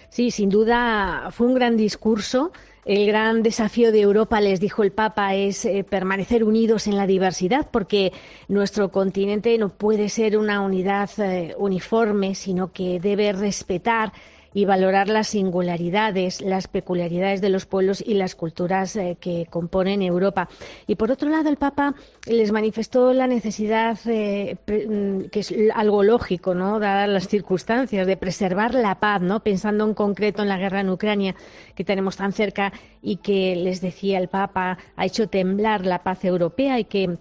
[0.09, 2.51] Sí, sin duda fue un gran discurso.
[2.83, 7.05] El gran desafío de Europa, les dijo el Papa, es eh, permanecer unidos en la
[7.05, 8.11] diversidad, porque
[8.47, 14.11] nuestro continente no puede ser una unidad eh, uniforme, sino que debe respetar
[14.53, 20.01] y valorar las singularidades, las peculiaridades de los pueblos y las culturas eh, que componen
[20.01, 20.49] Europa.
[20.87, 26.03] Y por otro lado, el Papa les manifestó la necesidad, eh, mm, que es algo
[26.03, 26.79] lógico, ¿no?
[26.79, 29.41] dadas las circunstancias, de preservar la paz, ¿no?
[29.41, 31.35] pensando en concreto en la guerra en Ucrania
[31.75, 36.25] que tenemos tan cerca y que les decía el Papa ha hecho temblar la paz
[36.25, 37.17] europea y que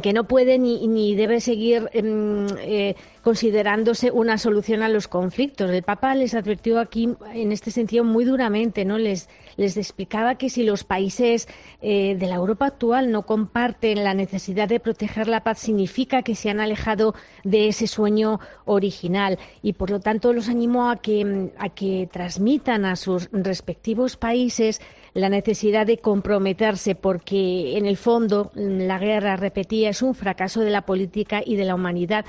[0.00, 5.70] que no puede ni, ni debe seguir em, eh, considerándose una solución a los conflictos.
[5.70, 8.96] El Papa les advirtió aquí, en este sentido, muy duramente, ¿no?
[8.96, 11.46] Les, les explicaba que si los países
[11.82, 16.34] eh, de la Europa actual no comparten la necesidad de proteger la paz, significa que
[16.34, 19.38] se han alejado de ese sueño original.
[19.62, 24.80] Y, por lo tanto, los animó a que, a que transmitan a sus respectivos países
[25.14, 30.70] la necesidad de comprometerse porque en el fondo la guerra, repetía, es un fracaso de
[30.70, 32.24] la política y de la humanidad.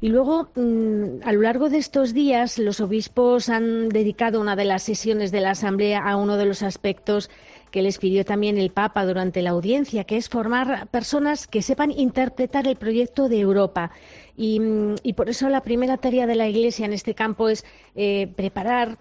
[0.00, 4.64] Y luego, mm, a lo largo de estos días, los obispos han dedicado una de
[4.64, 7.30] las sesiones de la Asamblea a uno de los aspectos
[7.72, 11.90] que les pidió también el Papa durante la audiencia, que es formar personas que sepan
[11.90, 13.90] interpretar el proyecto de Europa.
[14.36, 17.64] Y, mm, por eso la primera tarea de la Iglesia en este campo es
[17.96, 18.98] eh, preparar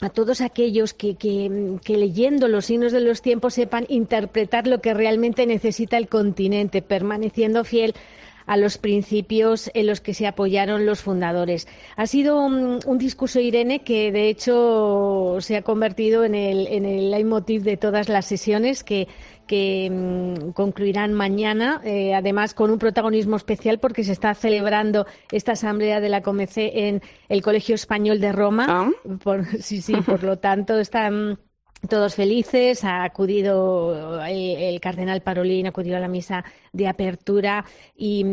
[0.00, 1.16] a todos aquellos que,
[1.88, 7.64] leyendo los signos de los tiempos sepan interpretar lo que realmente necesita el continente, permaneciendo
[7.64, 7.94] fiel
[8.46, 11.68] a los principios en los que se apoyaron los fundadores.
[11.96, 17.10] Ha sido un, discurso, Irene, que de hecho se ha convertido en el, en el
[17.10, 19.06] leitmotiv de todas las sesiones que,
[19.48, 25.52] que mm, concluirán mañana, eh, además con un protagonismo especial porque se está celebrando esta
[25.52, 28.66] asamblea de la COMEC en el Colegio Español de Roma.
[28.68, 28.90] Ah.
[29.60, 31.38] sí, sí, por lo tanto están
[31.86, 37.64] todos felices, ha acudido eh, el, cardenal Parolín, ha acudido a la misa de apertura
[37.96, 38.24] y,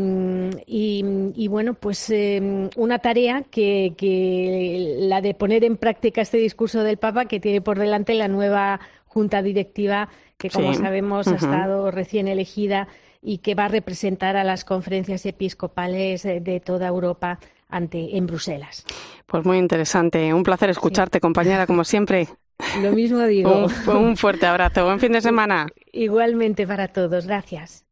[0.66, 6.84] y, bueno, pues eh, una tarea que, que, la de poner en práctica este discurso
[6.84, 8.80] del Papa que tiene por delante la nueva
[9.16, 12.90] junta directiva que como sabemos ha estado recién elegida
[13.22, 17.40] y que va a representar a las conferencias episcopales de toda Europa
[17.70, 18.86] ante en Bruselas.
[19.26, 20.34] Pues muy interesante.
[20.34, 22.28] Un placer escucharte, compañera, como siempre.
[22.82, 23.68] Lo mismo digo.
[23.88, 24.84] Un, fuerte abrazo.
[24.84, 25.68] Buen fin de semana.
[25.94, 27.26] Igualmente para todos.
[27.26, 27.86] Gracias.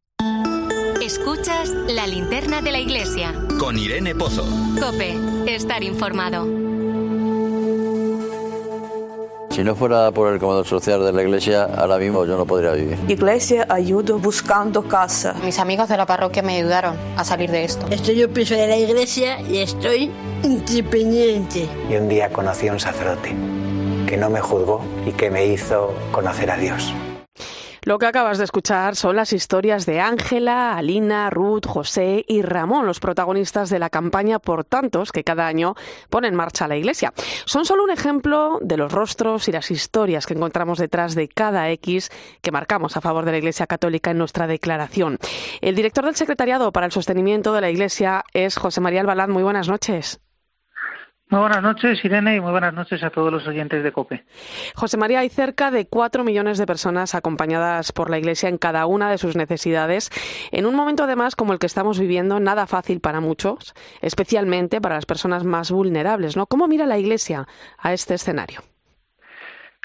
[1.01, 3.33] Escuchas la linterna de la iglesia.
[3.59, 4.45] Con Irene Pozo.
[4.79, 5.15] Cope,
[5.47, 6.62] estar informado.
[9.53, 12.71] Si no fuera por el comedor social de la iglesia, ahora mismo yo no podría
[12.71, 12.97] vivir.
[13.07, 15.35] Iglesia ayudo buscando casa.
[15.45, 17.85] Mis amigos de la parroquia me ayudaron a salir de esto.
[17.91, 20.09] Estoy yo piso de la iglesia y estoy
[20.41, 21.69] independiente.
[21.87, 23.35] Y un día conocí a un sacerdote
[24.07, 26.91] que no me juzgó y que me hizo conocer a Dios.
[27.85, 32.85] Lo que acabas de escuchar son las historias de Ángela, Alina, Ruth, José y Ramón,
[32.85, 35.75] los protagonistas de la campaña por tantos que cada año
[36.09, 37.11] pone en marcha la Iglesia.
[37.43, 41.69] Son solo un ejemplo de los rostros y las historias que encontramos detrás de cada
[41.71, 42.09] X
[42.41, 45.17] que marcamos a favor de la Iglesia Católica en nuestra declaración.
[45.59, 49.31] El director del Secretariado para el Sostenimiento de la Iglesia es José María Albalán.
[49.31, 50.21] Muy buenas noches.
[51.33, 54.23] Muy buenas noches, Irene, y muy buenas noches a todos los oyentes de COPE.
[54.75, 58.85] José María, hay cerca de cuatro millones de personas acompañadas por la Iglesia en cada
[58.85, 60.11] una de sus necesidades,
[60.51, 63.73] en un momento además como el que estamos viviendo, nada fácil para muchos,
[64.03, 66.37] especialmente para las personas más vulnerables.
[66.37, 66.45] ¿no?
[66.45, 67.47] ¿Cómo mira la Iglesia
[67.79, 68.61] a este escenario?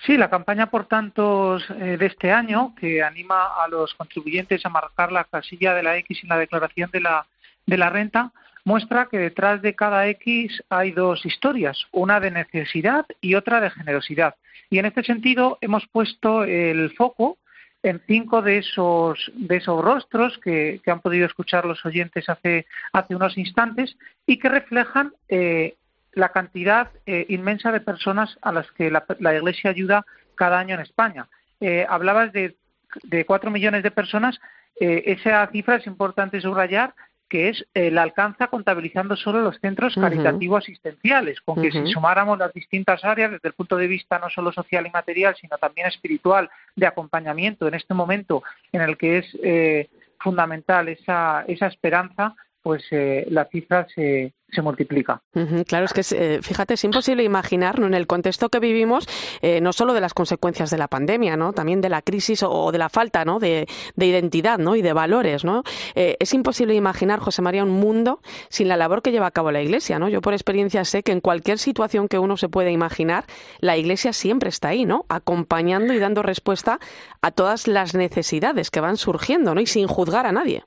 [0.04, 4.68] Sí, la campaña por tantos eh, de este año, que anima a los contribuyentes a
[4.68, 7.26] marcar la casilla de la X en la declaración de la,
[7.64, 8.32] de la renta,
[8.64, 13.70] muestra que detrás de cada X hay dos historias, una de necesidad y otra de
[13.70, 14.34] generosidad.
[14.70, 17.38] Y en este sentido hemos puesto el foco
[17.82, 23.14] en cinco de esos, de esos rostros que, han podido escuchar los oyentes hace, hace
[23.14, 23.96] unos instantes
[24.26, 25.76] y que reflejan eh,
[26.12, 30.04] la cantidad eh, inmensa de personas a las que la, Iglesia ayuda
[30.34, 31.28] cada año en España.
[31.60, 32.56] Eh, hablabas de,
[33.04, 34.40] de cuatro millones de personas.
[34.80, 36.94] esa cifra es importante subrayar
[37.28, 42.38] que es eh, la alcanza contabilizando solo los centros caritativos asistenciales, con que si sumáramos
[42.38, 45.86] las distintas áreas desde el punto de vista no solo social y material, sino también
[45.86, 52.34] espiritual, de acompañamiento en este momento en el que es eh, fundamental esa, esa esperanza,
[52.62, 55.22] pues eh, la cifra se, se multiplica.
[55.66, 59.06] claro, es que eh, fíjate, es imposible imaginar en el contexto que vivimos,
[59.42, 61.52] eh, no solo de las consecuencias de la pandemia, ¿no?
[61.52, 63.38] también de la crisis o, de la falta ¿no?
[63.38, 64.74] de, identidad ¿no?
[64.74, 65.44] y de valores.
[65.44, 65.64] ¿no?
[65.94, 69.50] Eh, es imposible imaginar, José María, un mundo sin la labor que lleva a cabo
[69.50, 69.98] la Iglesia.
[69.98, 70.08] ¿no?
[70.08, 73.24] Yo por experiencia sé que en cualquier situación que uno se pueda imaginar,
[73.60, 75.04] la Iglesia siempre está ahí, ¿no?
[75.08, 76.78] acompañando y dando respuesta
[77.20, 79.60] a todas las necesidades que van surgiendo ¿no?
[79.60, 80.64] y sin juzgar a nadie.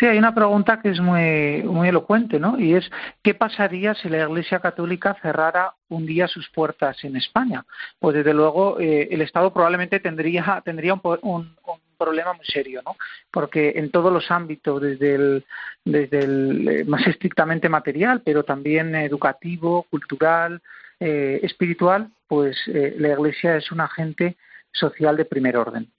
[0.00, 2.58] Sí, hay una pregunta que es muy, muy elocuente, ¿no?
[2.58, 2.90] Y es,
[3.22, 7.66] ¿qué pasaría si la Iglesia Católica cerrara un día sus puertas en España?
[7.98, 11.54] Pues desde luego eh, el Estado probablemente tendría, tendría un,
[11.98, 12.96] problema muy serio, ¿no?
[13.30, 15.44] Porque en todos los ámbitos, desde el,
[15.84, 20.62] desde el eh, más estrictamente material, pero también educativo, cultural,
[20.98, 24.38] eh, espiritual, pues la Iglesia es un agente
[24.72, 25.90] social de primer orden.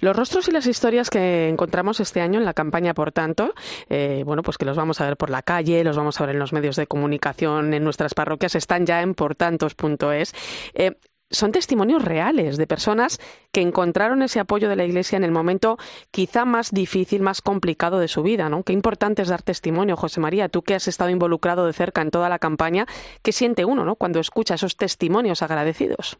[0.00, 3.52] Los rostros y las historias que encontramos este año en la campaña, por tanto,
[3.88, 6.36] eh, bueno, pues que los vamos a ver por la calle, los vamos a ver
[6.36, 10.34] en los medios de comunicación, en nuestras parroquias, están ya en portantos.es.
[10.74, 10.92] Eh,
[11.30, 13.18] son testimonios reales de personas
[13.50, 15.78] que encontraron ese apoyo de la Iglesia en el momento
[16.12, 18.62] quizá más difícil, más complicado de su vida, ¿no?
[18.62, 22.10] Qué importante es dar testimonio, José María, tú que has estado involucrado de cerca en
[22.10, 22.86] toda la campaña,
[23.22, 23.96] ¿qué siente uno, ¿no?
[23.96, 26.18] cuando escucha esos testimonios agradecidos?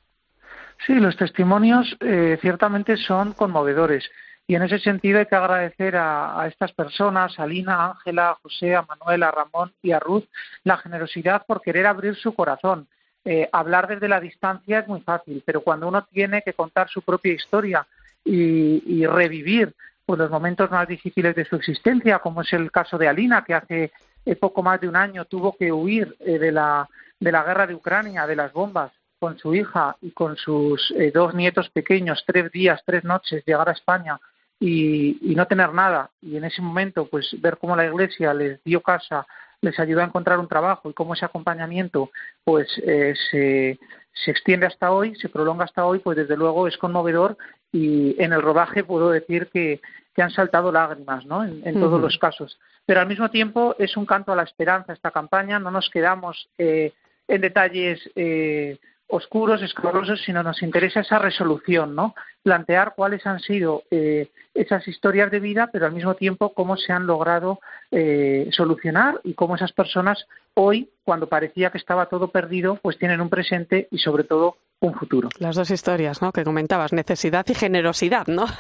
[0.87, 4.11] Sí, los testimonios eh, ciertamente son conmovedores.
[4.47, 8.35] Y en ese sentido hay que agradecer a, estas personas, a Lina, a Ángela, a
[8.35, 10.25] José, a Manuel, a Ramón y a Ruth,
[10.65, 12.87] la generosidad por querer abrir su corazón.
[13.25, 17.01] Eh, hablar desde la distancia es muy fácil, pero cuando uno tiene que contar su
[17.01, 17.87] propia historia
[18.23, 23.09] y, revivir pues, los momentos más difíciles de su existencia, como es el caso de
[23.09, 23.93] Alina, que hace
[24.27, 26.87] eh, poco más de un año tuvo que huir de, la,
[27.19, 28.93] de la guerra de Ucrania, de las bombas,
[29.25, 33.67] con su hija y con sus eh, dos nietos pequeños, tres días, tres noches, llegar
[33.71, 34.21] a España
[34.61, 36.11] y, no tener nada.
[36.21, 39.27] Y en ese momento, pues ver cómo la Iglesia les dio casa,
[39.63, 42.11] les ayudó a encontrar un trabajo y cómo ese acompañamiento,
[42.45, 43.79] pues eh, se,
[44.13, 47.39] se extiende hasta hoy, se prolonga hasta hoy, pues desde luego es conmovedor
[47.73, 49.81] y en el rodaje puedo decir que,
[50.15, 51.45] que han saltado lágrimas, ¿no?
[51.45, 52.59] En, todos los casos.
[52.85, 56.47] Pero al mismo tiempo es un canto a la esperanza esta campaña, no nos quedamos
[56.59, 56.93] eh,
[57.27, 58.79] en detalles eh,
[59.09, 62.15] oscuros, escabrosos, sino nos interesa esa resolución, ¿no?
[62.43, 66.93] Plantear cuáles han sido eh, esas historias de vida, pero al mismo tiempo cómo se
[66.93, 72.79] han logrado eh, solucionar y cómo esas personas hoy, cuando parecía que estaba todo perdido,
[72.83, 75.29] pues tienen un presente y sobre todo un futuro.
[75.39, 76.33] Las dos historias, ¿no?
[76.33, 78.47] Que comentabas, necesidad y generosidad, ¿no?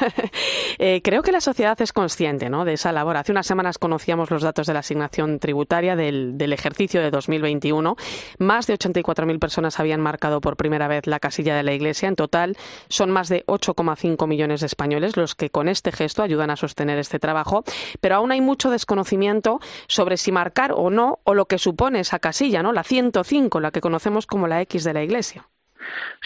[0.78, 2.64] Eh, creo que la sociedad es consciente, ¿no?
[2.64, 3.16] De esa labor.
[3.16, 7.96] Hace unas semanas conocíamos los datos de la asignación tributaria del, del ejercicio de 2021.
[8.38, 12.08] Más de 84.000 personas habían marcado por primera vez la casilla de la Iglesia.
[12.08, 12.56] En total,
[12.88, 16.98] son más de 8,5 millones de españoles los que con este gesto ayudan a sostener
[16.98, 17.62] este trabajo.
[18.00, 22.18] Pero aún hay mucho desconocimiento sobre si marcar o no, o lo que supone esa
[22.18, 22.72] casilla, ¿no?
[22.72, 25.48] La 105, la que conocemos como la X de la Iglesia.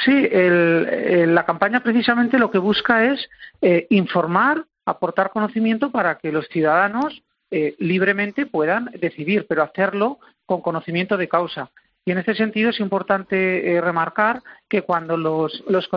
[0.04, 3.28] Sí, la campaña precisamente lo que busca es
[3.60, 10.60] eh, informar, aportar conocimiento para que los ciudadanos eh, libremente puedan decidir, pero hacerlo con
[10.60, 11.70] conocimiento de causa.
[12.04, 15.90] Y en este sentido es importante eh, remarcar que cuando los, los,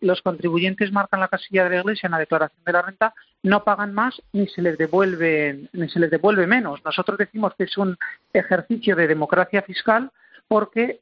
[0.00, 3.64] los, contribuyentes marcan la casilla de la Iglesia en la declaración de la renta, no
[3.64, 6.84] pagan más ni se les devuelve, ni se les devuelve menos.
[6.84, 7.96] Nosotros decimos que es un
[8.32, 10.10] ejercicio de democracia fiscal
[10.46, 10.98] porque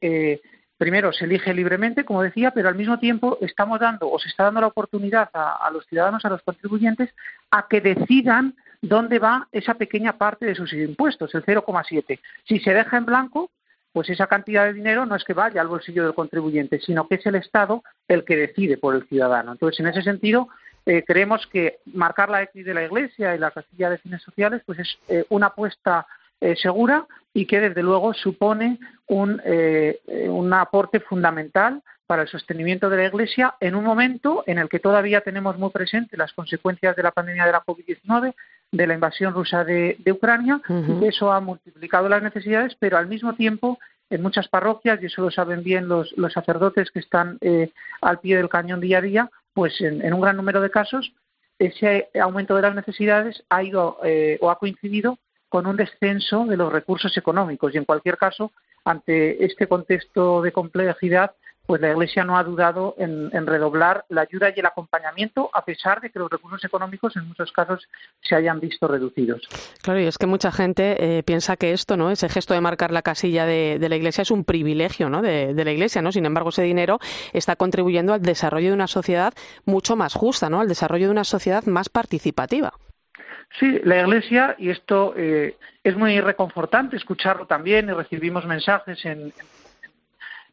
[0.83, 4.43] primero se elige libremente, como decía, pero al mismo tiempo estamos dando o se está
[4.43, 7.09] dando la oportunidad a, los ciudadanos, a los contribuyentes,
[7.51, 12.19] a que decidan dónde va esa pequeña parte de sus impuestos, el 0,7.
[12.43, 13.49] Si se deja en blanco,
[13.93, 17.15] pues esa cantidad de dinero no es que vaya al bolsillo del contribuyente, sino que
[17.15, 19.53] es el Estado el que decide por el ciudadano.
[19.53, 20.49] Entonces, en ese sentido,
[20.85, 24.61] eh, creemos que marcar la X de la Iglesia y la castilla de fines sociales,
[24.65, 26.05] pues es eh, una apuesta
[26.43, 28.77] eh, segura y que desde luego supone
[29.07, 34.57] un, eh, un aporte fundamental para el sostenimiento de la Iglesia en un momento en
[34.57, 38.33] el que todavía tenemos muy presente las consecuencias de la pandemia de la COVID-19,
[38.73, 43.35] de la invasión rusa de, Ucrania, y eso ha multiplicado las necesidades, pero al mismo
[43.35, 43.79] tiempo
[44.09, 47.71] en muchas parroquias, y eso lo saben bien los, los sacerdotes que están eh,
[48.01, 51.13] al pie del cañón día a día, pues en, un gran número de casos
[51.57, 53.97] ese aumento de las necesidades ha ido
[54.41, 55.17] o ha coincidido
[55.53, 57.75] con un descenso de los recursos económicos.
[57.75, 58.51] Y en cualquier caso,
[58.85, 61.35] ante este contexto de complejidad,
[61.67, 66.01] pues la Iglesia no ha dudado en, redoblar la ayuda y el acompañamiento, a pesar
[66.01, 67.87] de que los recursos económicos en muchos casos
[68.23, 69.47] se hayan visto reducidos.
[69.83, 72.09] Claro, y es que mucha gente eh, piensa que esto, ¿no?
[72.09, 75.21] Ese gesto de marcar la casilla de, la Iglesia es un privilegio, ¿no?
[75.21, 76.11] De, de, la Iglesia, ¿no?
[76.11, 76.97] Sin embargo, ese dinero
[77.31, 79.35] está contribuyendo al desarrollo de una sociedad
[79.65, 80.61] mucho más justa, ¿no?
[80.61, 82.73] Al desarrollo de una sociedad más participativa.
[83.59, 89.31] Sí, la Iglesia, y esto eh, es muy reconfortante escucharlo también, y recibimos mensajes en,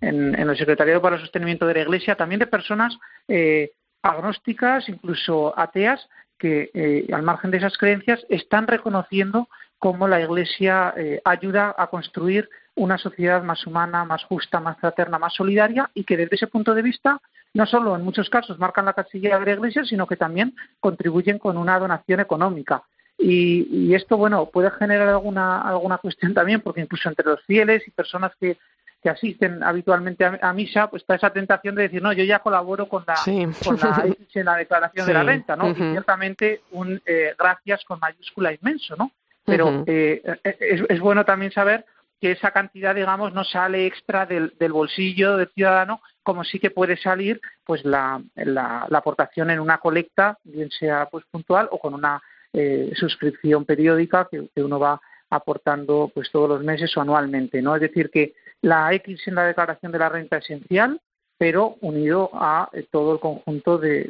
[0.01, 2.99] en, el Secretariado para el Sostenimiento de la Iglesia, también de personas
[3.29, 6.09] eh, agnósticas, incluso ateas,
[6.39, 9.49] que eh, al margen de esas creencias están reconociendo
[9.79, 10.95] cómo la Iglesia
[11.25, 16.17] ayuda a construir una sociedad más humana, más justa, más fraterna, más solidaria y que
[16.17, 17.21] desde ese punto de vista
[17.53, 21.39] no solo en muchos casos marcan la casilla de la Iglesia, sino que también contribuyen
[21.39, 22.83] con una donación económica.
[23.23, 27.91] Y, esto, bueno, puede generar alguna, alguna cuestión también, porque incluso entre los fieles y
[27.91, 28.57] personas que,
[29.03, 32.89] que asisten habitualmente a, misa, pues está esa tentación de decir, no, yo ya colaboro
[32.89, 33.17] con la,
[33.63, 33.79] con
[34.45, 35.69] la, declaración de la renta, ¿no?
[35.69, 39.11] Y ciertamente un eh, gracias con mayúscula inmenso, ¿no?
[39.45, 41.85] Pero eh, es, es, bueno también saber
[42.21, 46.97] que esa cantidad, digamos, no sale extra del, bolsillo del ciudadano, como sí que puede
[46.97, 52.23] salir pues la, la, aportación en una colecta, bien sea pues puntual o con una
[52.53, 55.01] eh, suscripción periódica que, que, uno va
[55.31, 57.75] aportando pues todos los meses o anualmente, ¿no?
[57.75, 61.01] Es decir que la X en la declaración de la renta esencial
[61.41, 64.03] pero unido a eh, todo el conjunto de,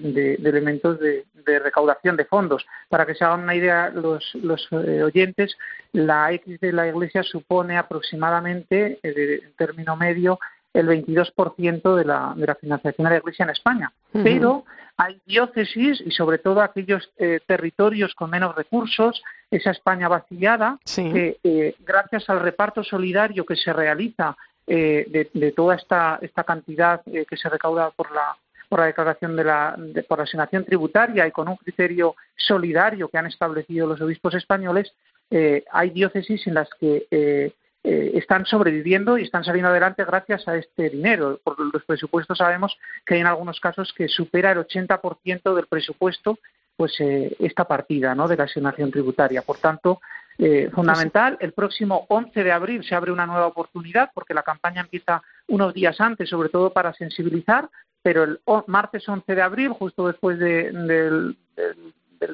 [0.42, 1.24] elementos de,
[1.60, 2.66] recaudación de fondos.
[2.88, 4.34] Para que se hagan una idea los,
[4.72, 5.56] eh, oyentes,
[5.92, 10.40] la X de la Iglesia supone aproximadamente, eh, en término medio,
[10.74, 13.92] el 22% de la, de la financiación de la Iglesia en España.
[14.12, 14.64] Pero
[14.96, 17.12] hay diócesis y sobre todo aquellos
[17.46, 24.36] territorios con menos recursos, esa España vaciada, que gracias al reparto solidario que se realiza
[24.66, 28.36] eh, de, toda esta, esta cantidad eh, que se recauda por la,
[28.68, 33.18] por la declaración de la, por la asignación tributaria y con un criterio solidario que
[33.18, 34.92] han establecido los obispos españoles,
[35.30, 37.52] eh, hay diócesis en las que
[37.82, 41.40] están sobreviviendo y están saliendo adelante gracias a este dinero.
[41.42, 46.38] Por los presupuestos sabemos que hay en algunos casos que supera el 80% del presupuesto
[46.76, 48.28] pues esta partida ¿no?
[48.28, 49.42] de la asignación tributaria.
[49.42, 50.00] Por tanto,
[50.42, 51.36] eh, fundamental.
[51.40, 55.74] El próximo 11 de abril se abre una nueva oportunidad porque la campaña empieza unos
[55.74, 57.68] días antes, sobre todo para sensibilizar,
[58.02, 61.36] pero el martes 11 de abril, justo después del,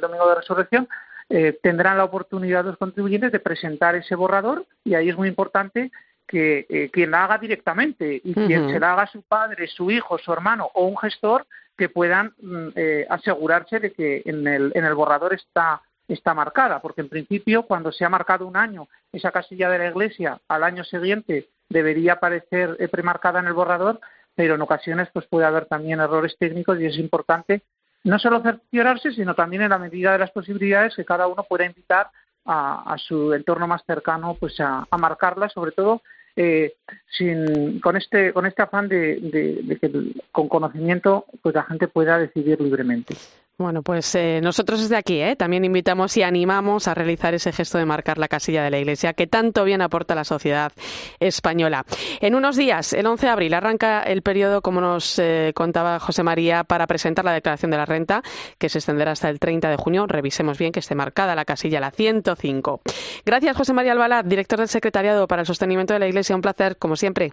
[0.00, 0.88] Domingo de Resurrección,
[1.28, 5.90] eh, tendrán la oportunidad los contribuyentes de presentar ese borrador y ahí es muy importante
[6.28, 10.18] que eh, quien la haga directamente y quien se la haga su padre, su hijo,
[10.18, 11.44] su hermano o un gestor
[11.76, 12.68] que puedan mm,
[13.08, 17.92] asegurarse de que en el, en el borrador está está marcada, porque en principio cuando
[17.92, 22.76] se ha marcado un año esa casilla de la Iglesia, al año siguiente debería aparecer
[22.78, 24.00] eh, premarcada en el borrador,
[24.34, 27.62] pero en ocasiones pues puede haber también errores técnicos y es importante
[28.04, 31.66] no solo cerciorarse, sino también en la medida de las posibilidades que cada uno pueda
[31.66, 32.08] invitar
[32.44, 36.02] a, su entorno más cercano pues a, marcarla, sobre todo
[36.36, 36.74] eh,
[37.10, 39.90] sin, con este con este afán de, que
[40.30, 43.16] con conocimiento pues la gente pueda decidir libremente.
[43.58, 45.34] Bueno, pues eh, nosotros desde aquí ¿eh?
[45.34, 49.14] también invitamos y animamos a realizar ese gesto de marcar la casilla de la Iglesia
[49.14, 50.72] que tanto bien aporta a la sociedad
[51.20, 51.86] española.
[52.20, 56.22] En unos días, el 11 de abril, arranca el periodo, como nos eh, contaba José
[56.22, 58.20] María, para presentar la declaración de la renta,
[58.58, 60.06] que se extenderá hasta el 30 de junio.
[60.06, 62.82] Revisemos bien que esté marcada la casilla, la 105.
[63.24, 66.36] Gracias, José María Albalad, director del Secretariado para el Sostenimiento de la Iglesia.
[66.36, 67.32] Un placer, como siempre.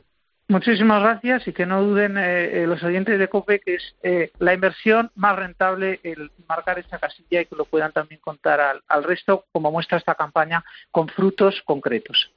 [0.53, 4.31] Muchísimas gracias y que no duden eh, eh, los oyentes de COPE que es eh,
[4.37, 8.83] la inversión más rentable el marcar esta casilla y que lo puedan también contar al,
[8.87, 12.29] al resto, como muestra esta campaña, con frutos concretos.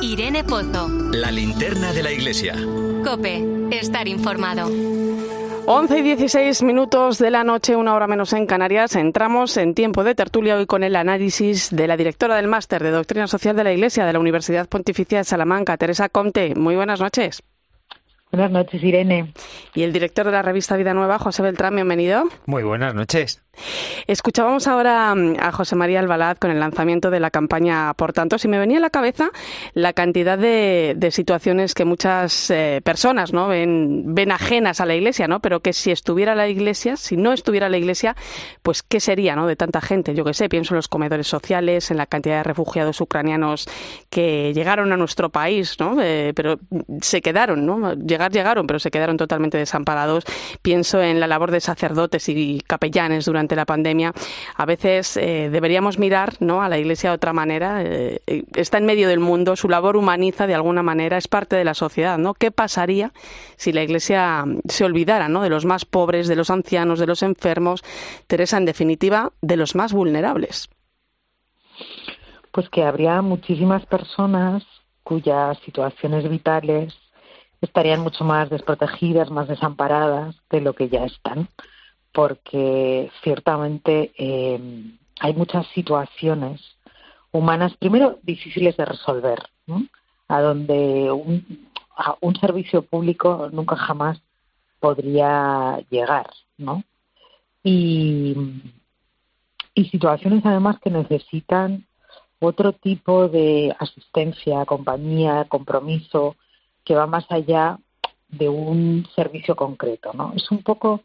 [0.00, 0.88] Irene Pozo.
[1.12, 2.54] La linterna de la iglesia.
[3.02, 3.68] COPE.
[3.72, 4.70] Estar informado.
[5.72, 8.96] 11 y 16 minutos de la noche, una hora menos en Canarias.
[8.96, 12.90] Entramos en tiempo de tertulia hoy con el análisis de la directora del Máster de
[12.90, 16.56] Doctrina Social de la Iglesia de la Universidad Pontificia de Salamanca, Teresa Comte.
[16.56, 17.44] Muy buenas noches.
[18.32, 19.32] Buenas noches, Irene.
[19.72, 22.24] Y el director de la revista Vida Nueva, José Beltrán, bienvenido.
[22.46, 23.40] Muy buenas noches.
[24.06, 28.38] Escuchábamos ahora mm, a José María Albalad con el lanzamiento de la campaña Por tanto,
[28.38, 29.30] si me venía a la cabeza
[29.74, 33.48] la cantidad de, situaciones que muchas eh, personas ¿no?
[33.48, 35.40] ven, ven ajenas a la Iglesia, ¿no?
[35.40, 38.14] pero que si estuviera la Iglesia, si no estuviera la Iglesia,
[38.62, 39.46] pues ¿qué sería ¿no?
[39.46, 40.14] de tanta gente?
[40.14, 43.66] Yo que sé, pienso en los comedores sociales, en la cantidad de refugiados ucranianos
[44.08, 45.96] que llegaron a nuestro país, ¿no?
[46.00, 46.58] Eh, pero
[47.00, 47.94] se quedaron, ¿no?
[47.94, 50.24] llegar llegaron, pero se quedaron totalmente desamparados.
[50.62, 54.12] Pienso en la labor de sacerdotes y capellanes durante la pandemia,
[54.56, 56.62] a veces eh, deberíamos mirar ¿no?
[56.62, 57.82] a la Iglesia de otra manera.
[57.82, 58.20] Eh,
[58.54, 61.74] está en medio del mundo, su labor humaniza de alguna manera, es parte de la
[61.74, 62.18] sociedad.
[62.18, 62.34] ¿no?
[62.34, 63.12] ¿Qué pasaría
[63.56, 65.42] si la Iglesia se olvidara ¿no?
[65.42, 67.82] de los más pobres, de los ancianos, de los enfermos?
[68.26, 70.68] Teresa, en definitiva, de los más vulnerables.
[72.52, 74.64] Pues que habría muchísimas personas
[75.02, 76.94] cuyas situaciones vitales
[77.60, 81.48] estarían mucho más desprotegidas, más desamparadas de lo que ya están
[82.12, 84.60] porque ciertamente eh,
[85.20, 86.60] hay muchas situaciones
[87.32, 89.38] humanas, primero, difíciles de resolver,
[90.28, 91.68] a donde un,
[92.20, 94.20] un, servicio público nunca jamás
[94.80, 96.82] podría llegar, ¿no?
[97.62, 98.34] Y,
[99.74, 101.86] y situaciones además que necesitan
[102.40, 106.36] otro tipo de asistencia, compañía, compromiso,
[106.84, 107.78] que va más allá
[108.28, 110.32] de un servicio concreto, ¿no?
[110.34, 111.02] Es un poco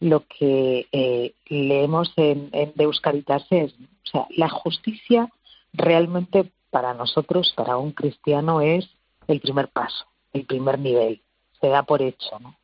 [0.00, 5.28] lo que eh, leemos en, en Deus Caritas es, o sea, la justicia
[5.72, 8.88] realmente para nosotros, para un cristiano, es
[9.26, 11.20] el primer paso, el primer nivel,
[11.60, 12.54] se da por hecho, ¿no?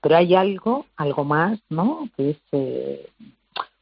[0.00, 2.08] Pero hay algo, algo más, ¿no?
[2.16, 3.10] Que es eh,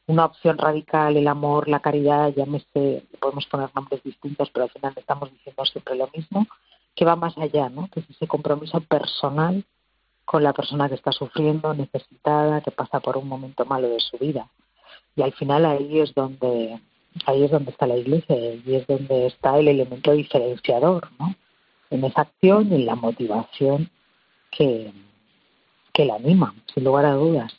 [0.07, 4.93] una opción radical, el amor, la caridad, llámese, podemos poner nombres distintos, pero al final
[4.97, 6.45] estamos diciendo siempre lo mismo,
[6.95, 7.87] que va más allá, ¿no?
[7.89, 9.63] Que es ese compromiso personal
[10.29, 14.15] con la persona que está sufriendo, necesitada, que pasa por un momento malo de su
[14.19, 14.47] vida.
[15.15, 16.79] Y al final ahí es donde
[17.25, 21.33] ahí es donde está la iglesia y es donde está el elemento diferenciador, ¿no?
[21.89, 23.89] En esa acción y en la motivación
[24.51, 24.93] que,
[25.93, 27.51] que la anima, sin lugar a dudas.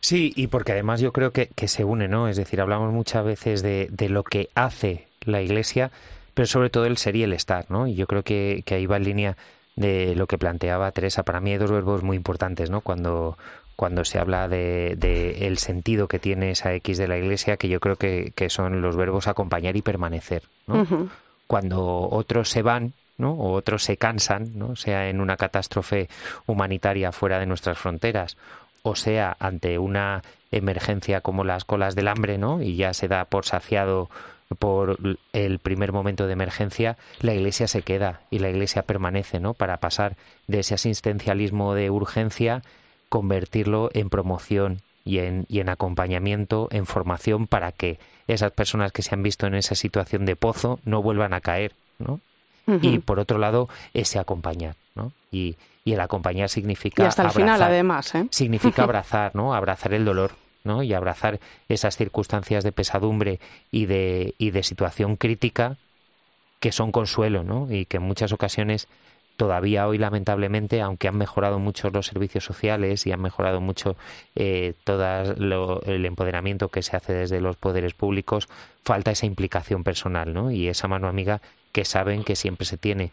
[0.00, 2.26] Sí, y porque además yo creo que, que se une, ¿no?
[2.26, 5.92] Es decir, hablamos muchas veces de, de, lo que hace la Iglesia,
[6.34, 7.86] pero sobre todo el ser y el estar, ¿no?
[7.86, 9.36] Y yo creo que, que ahí va en línea
[9.76, 11.22] de lo que planteaba Teresa.
[11.22, 12.80] Para mí hay dos verbos muy importantes, ¿no?
[12.80, 13.38] Cuando,
[13.76, 17.68] cuando se habla de, de, el sentido que tiene esa X de la Iglesia, que
[17.68, 20.82] yo creo que, que son los verbos acompañar y permanecer, ¿no?
[20.82, 21.08] Uh -huh.
[21.46, 23.32] Cuando otros se van, ¿no?
[23.32, 24.76] o otros se cansan, ¿no?
[24.76, 26.08] sea en una catástrofe
[26.46, 28.36] humanitaria fuera de nuestras fronteras,
[28.82, 32.62] o sea ante una emergencia como las colas del hambre, ¿no?
[32.62, 34.10] y ya se da por saciado
[34.54, 34.98] por
[35.32, 39.54] el primer momento de emergencia, la Iglesia se queda y la Iglesia permanece, ¿no?
[39.54, 42.62] Para pasar de ese asistencialismo de urgencia,
[43.08, 47.98] convertirlo en promoción y en, y en acompañamiento, en formación para que
[48.28, 51.72] esas personas que se han visto en esa situación de pozo no vuelvan a caer,
[51.98, 52.20] ¿no?
[52.66, 52.78] Uh -huh.
[52.82, 55.12] Y por otro lado, ese acompañar, ¿no?
[55.32, 58.26] Y, y el acompañar significa y hasta el abrazar, final además ¿eh?
[58.30, 60.32] significa abrazar no abrazar el dolor
[60.64, 63.40] no y abrazar esas circunstancias de pesadumbre
[63.70, 65.76] y de y de situación crítica
[66.60, 68.88] que son consuelo no y que en muchas ocasiones
[69.36, 73.96] todavía hoy lamentablemente aunque han mejorado mucho los servicios sociales y han mejorado mucho
[74.36, 78.48] eh, todo el empoderamiento que se hace desde los poderes públicos
[78.84, 81.40] falta esa implicación personal no y esa mano amiga
[81.72, 83.10] que saben que siempre se tiene.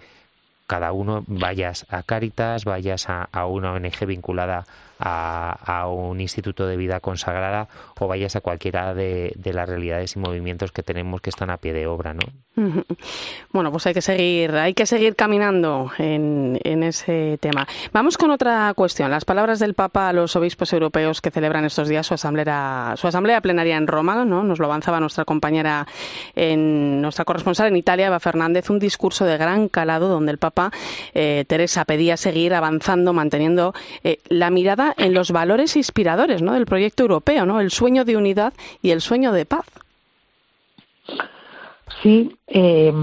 [0.67, 4.67] Cada uno vayas a Cáritas, vayas a, a una ONG vinculada
[4.99, 7.69] a, a, un instituto de vida consagrada
[7.99, 11.57] o vayas a cualquiera de, de, las realidades y movimientos que tenemos que están a
[11.57, 12.21] pie de obra, ¿no?
[13.51, 17.67] Bueno, pues hay que seguir, hay que seguir caminando en, en ese tema.
[17.91, 19.09] Vamos con otra cuestión.
[19.09, 23.07] Las palabras del Papa a los obispos europeos que celebran estos días su asamblea, su
[23.07, 24.43] asamblea plenaria en Roma, ¿no?
[24.43, 25.87] Nos lo avanzaba nuestra compañera,
[26.35, 30.71] en, nuestra corresponsal en Italia, Eva Fernández, un discurso de gran calado donde el Papa
[31.13, 36.53] eh, Teresa pedía seguir avanzando, manteniendo eh, la mirada en los valores inspiradores ¿no?
[36.53, 37.59] del proyecto europeo, ¿no?
[37.59, 39.65] el sueño de unidad y el sueño de paz.
[42.01, 42.93] Sí, eh,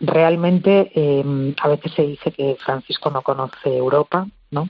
[0.00, 4.68] realmente eh, a veces se dice que Francisco no conoce Europa, ¿no?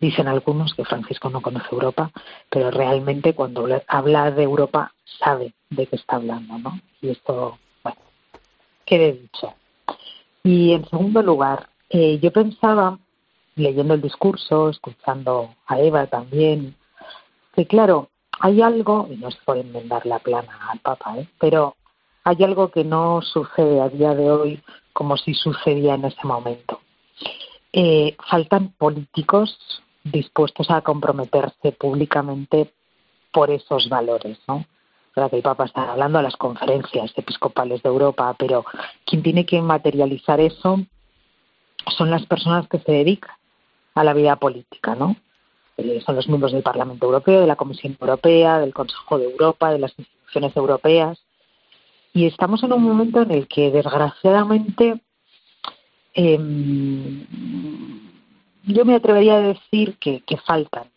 [0.00, 2.10] Dicen algunos que Francisco no conoce Europa,
[2.48, 6.80] pero realmente cuando habla de Europa sabe de qué está hablando, ¿no?
[7.02, 7.98] Y esto, bueno,
[8.86, 9.54] quede dicho.
[10.44, 12.98] Y en segundo lugar, eh, yo pensaba,
[13.56, 16.76] leyendo el discurso, escuchando a Eva también,
[17.54, 18.08] que claro,
[18.40, 21.28] hay algo, y no es por enmendar la plana al Papa, ¿eh?
[21.40, 21.74] pero
[22.28, 24.62] hay algo que no sucede a día de hoy
[24.92, 26.80] como si sucedía en ese momento.
[27.72, 29.58] Eh, faltan políticos
[30.04, 32.70] dispuestos a comprometerse públicamente
[33.32, 34.66] por esos valores, ¿no?
[35.16, 38.64] El Papa está hablando a las conferencias episcopales de Europa, pero
[39.04, 40.78] quien tiene que materializar eso
[41.96, 43.34] son las personas que se dedican
[43.94, 45.16] a la vida política, ¿no?
[45.78, 49.72] Eh, son los miembros del Parlamento Europeo, de la Comisión Europea, del Consejo de Europa,
[49.72, 51.18] de las instituciones europeas.
[52.12, 55.00] Y estamos en un momento en el que, desgraciadamente,
[56.14, 56.38] eh,
[58.64, 60.90] yo me atrevería a decir que, que faltan,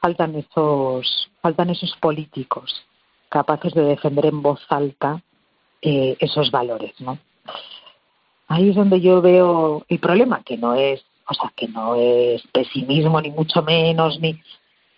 [0.00, 2.84] faltan esos, faltan esos políticos
[3.32, 5.22] capaces de defender en voz alta
[5.80, 7.18] eh, esos valores, ¿no?
[8.46, 12.42] Ahí es donde yo veo el problema, que no es, o sea, que no es
[12.52, 14.38] pesimismo ni mucho menos, ni,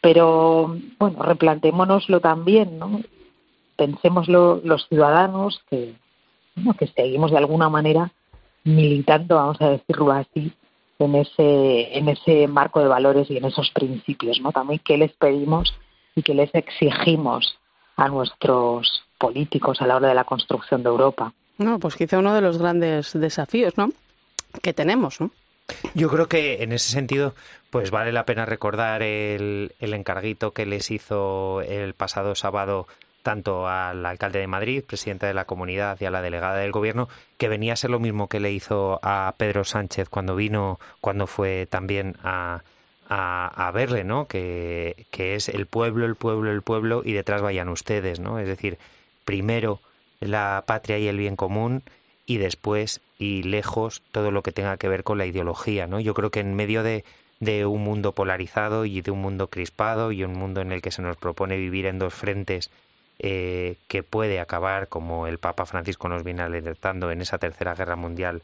[0.01, 3.01] pero bueno, replantémonoslo también, ¿no?
[3.77, 5.95] Pensémoslo los ciudadanos que,
[6.57, 8.13] bueno, que seguimos de alguna manera
[8.65, 10.53] militando, vamos a decirlo así,
[10.99, 14.53] en ese, en ese marco de valores y en esos principios, ¿no?
[14.53, 15.75] También qué les pedimos
[16.15, 17.59] y qué les exigimos
[17.97, 21.33] a nuestros políticos a la hora de la construcción de Europa.
[21.59, 23.91] No, pues quizá uno de los grandes desafíos, ¿no?
[24.63, 25.31] Que tenemos, ¿no?
[25.95, 27.35] Yo creo que en ese sentido,
[27.71, 32.87] pues vale la pena recordar el, el encarguito que les hizo el pasado sábado
[33.25, 37.09] tanto al alcalde de Madrid, presidente de la comunidad, y a la delegada del gobierno,
[37.39, 41.27] que venía a ser lo mismo que le hizo a Pedro Sánchez cuando vino, cuando
[41.27, 42.63] fue también a,
[43.09, 44.27] a, a, verle, ¿no?
[44.27, 48.39] Que, que es el pueblo, el pueblo, el pueblo, y detrás vayan ustedes, ¿no?
[48.39, 48.77] Es decir,
[49.25, 49.81] primero
[50.21, 51.83] la patria y el bien común,
[52.27, 55.99] y después y lejos todo lo que tenga que ver con la ideología, ¿no?
[55.99, 57.05] Yo creo que en medio de,
[57.41, 60.91] de un mundo polarizado y de un mundo crispado y un mundo en el que
[60.91, 62.71] se nos propone vivir en dos frentes
[63.19, 67.97] eh, que puede acabar, como el Papa Francisco nos viene alertando, en esa tercera guerra
[67.97, 68.43] mundial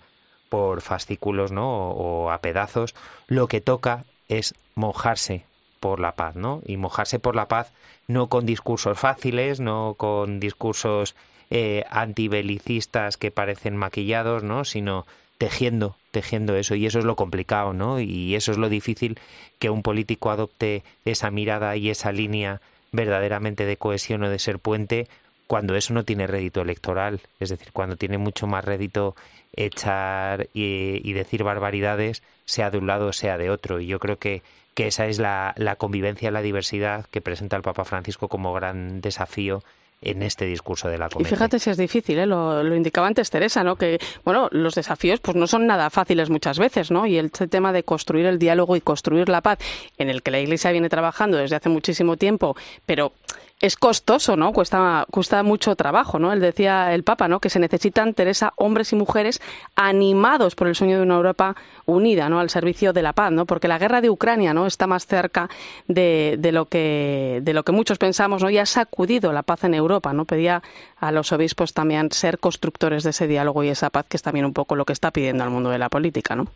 [0.49, 1.91] por fascículos ¿no?
[1.91, 2.95] o, a pedazos,
[3.29, 5.45] lo que toca es mojarse
[5.81, 6.61] por la paz, ¿no?
[6.67, 7.73] Y mojarse por la paz
[8.07, 11.17] no con discursos fáciles, no con discursos
[11.51, 14.65] eh, antibelicistas que parecen maquillados, ¿no?
[14.65, 15.07] Sino
[15.39, 16.75] tejiendo, tejiendo eso.
[16.75, 17.99] Y eso es lo complicado, ¿no?
[17.99, 19.19] Y eso es lo difícil
[19.59, 22.61] que un político adopte esa mirada y esa línea
[22.93, 25.09] verdaderamente de cohesión o de ser puente
[25.47, 29.17] cuando eso no tiene rédito electoral, es decir, cuando tiene mucho más rédito
[29.53, 33.81] echar y, decir barbaridades, sea de un lado o sea de otro.
[33.81, 34.43] Y yo creo que,
[34.75, 39.01] que esa es la, la convivencia, la diversidad que presenta el Papa Francisco como gran
[39.01, 39.65] desafío
[40.03, 42.27] en este discurso de la Y fíjate si es difícil, ¿eh?
[42.27, 43.77] lo, lo, indicaba antes Teresa, ¿no?
[43.77, 47.07] Que, bueno, los desafíos pues no son nada fáciles muchas veces, ¿no?
[47.07, 49.59] Y el tema de construir el diálogo y construir la paz,
[49.99, 53.13] en el que la Iglesia viene trabajando desde hace muchísimo tiempo, pero
[53.61, 54.53] es costoso, ¿no?
[54.53, 56.33] Cuesta, cuesta mucho trabajo, ¿no?
[56.33, 57.41] Él decía el Papa, ¿no?
[57.41, 59.41] Que se necesitan, Teresa, hombres y mujeres
[59.77, 61.55] animados por el sueño de una Europa
[61.85, 62.41] unida, ¿no?
[62.41, 63.45] Al servicio de la paz, ¿no?
[63.45, 64.67] Porque la guerra de Ucrania, ¿no?
[64.67, 65.51] Está más cerca
[65.89, 68.49] de, de lo que de lo que muchos pensamos, ¿no?
[68.49, 70.25] Y ha sacudido la paz en Europa, ¿no?
[70.25, 70.63] Pedía
[70.99, 74.47] a los obispos también ser constructores de ese diálogo y esa paz, que es también
[74.47, 76.47] un poco lo que está pidiendo al mundo de la política, ¿no?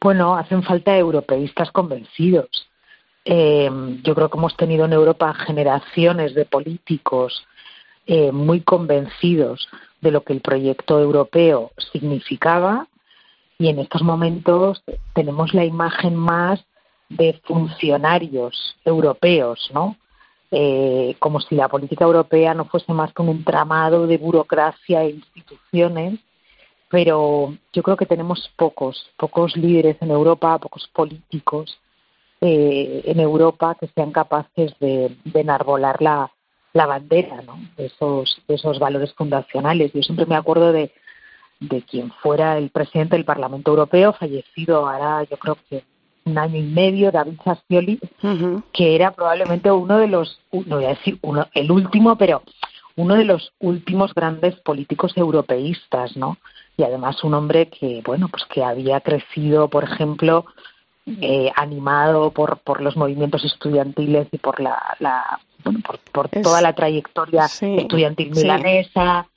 [0.00, 2.65] Bueno, hacen falta europeístas convencidos
[3.28, 3.68] eh,
[4.04, 7.44] yo creo que hemos tenido en Europa generaciones de políticos
[8.06, 9.68] eh, muy convencidos
[10.00, 12.86] de lo que el proyecto europeo significaba
[13.58, 16.64] y en estos momentos tenemos la imagen más
[17.08, 19.96] de funcionarios europeos, ¿no?
[20.52, 25.10] Eh, como si la política europea no fuese más que un entramado de burocracia e
[25.10, 26.20] instituciones,
[26.88, 31.76] pero yo creo que tenemos pocos, pocos líderes en Europa, pocos políticos
[32.40, 36.30] eh, en Europa que sean capaces de, enarbolar la,
[36.72, 37.58] la bandera ¿no?
[37.76, 39.92] de, esos, de esos valores fundacionales.
[39.92, 40.92] Yo siempre me acuerdo de,
[41.60, 45.84] de quien fuera el presidente del Parlamento Europeo, fallecido ahora yo creo que
[46.26, 48.00] un año y medio, David Sassoli,
[48.72, 52.42] que era probablemente uno de los, no voy a decir uno, el último, pero
[52.96, 56.36] uno de los últimos grandes políticos europeístas, ¿no?
[56.76, 60.46] Y además un hombre que, bueno, pues que había crecido, por ejemplo,
[61.06, 66.60] eh, animado por, por los movimientos estudiantiles y por la, la bueno, por, por toda
[66.60, 69.28] la trayectoria estudiantil milanesa,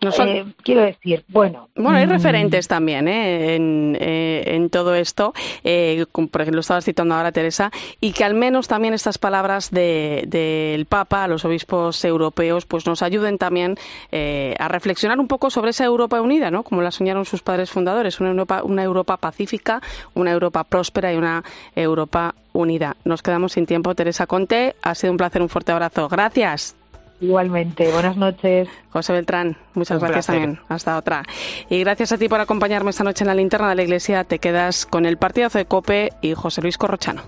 [0.00, 1.68] eh, quiero decir, bueno.
[1.74, 3.54] Bueno, hay mm, referentes también ¿eh?
[3.54, 7.70] en, eh, en, todo esto, eh, por ejemplo, estabas citando ahora, Teresa,
[8.00, 12.86] y que al menos también estas palabras del de, Papa a los obispos europeos pues
[12.86, 13.76] nos ayuden también
[14.12, 16.62] a reflexionar un poco sobre esa Europa unida, ¿no?
[16.62, 19.80] Como la soñaron sus padres fundadores, una Europa, una Europa pacífica,
[20.14, 21.42] una Europa próspera y una
[21.74, 22.96] Europa unida.
[23.04, 24.76] Nos quedamos sin tiempo, Teresa Conte.
[24.82, 26.08] Ha sido un placer, un fuerte abrazo.
[26.08, 26.76] Gracias.
[27.20, 28.68] Igualmente, buenas noches.
[28.90, 30.60] José Beltrán, muchas gracias también.
[30.68, 31.22] Hasta otra.
[31.70, 34.24] Y gracias a ti por acompañarme esta noche en la linterna de la iglesia.
[34.24, 37.22] Te quedas con el partidazo de Cope y José Luis Corrochano.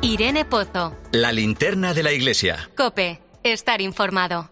[0.00, 0.96] Irene Pozo.
[1.12, 2.68] La linterna de la iglesia.
[2.76, 4.51] Cope, estar informado.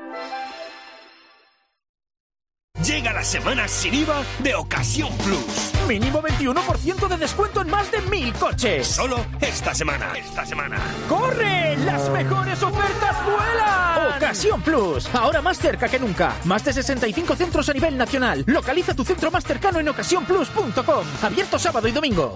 [2.85, 5.87] Llega la semana sin IVA de Ocasión Plus.
[5.87, 8.87] Mínimo 21% de descuento en más de mil coches.
[8.87, 10.11] Solo esta semana.
[10.15, 10.79] Esta semana.
[11.07, 11.77] ¡Corre!
[11.77, 14.17] ¡Las mejores ofertas vuelan!
[14.17, 15.07] Ocasión Plus.
[15.13, 16.35] Ahora más cerca que nunca.
[16.45, 18.43] Más de 65 centros a nivel nacional.
[18.47, 21.05] Localiza tu centro más cercano en ocasiónplus.com.
[21.21, 22.35] Abierto sábado y domingo.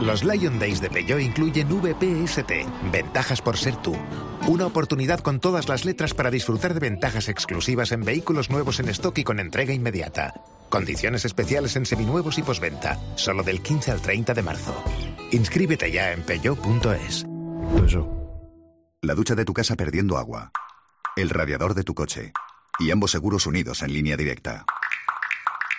[0.00, 2.52] Los Lion Days de Peugeot incluyen VPST,
[2.92, 3.96] ventajas por ser tú.
[4.46, 8.88] Una oportunidad con todas las letras para disfrutar de ventajas exclusivas en vehículos nuevos en
[8.90, 10.34] stock y con entrega inmediata.
[10.68, 14.84] Condiciones especiales en seminuevos y posventa, solo del 15 al 30 de marzo.
[15.32, 17.26] Inscríbete ya en peugeot.es.
[19.02, 20.52] La ducha de tu casa perdiendo agua.
[21.16, 22.32] El radiador de tu coche.
[22.78, 24.64] Y ambos seguros unidos en línea directa.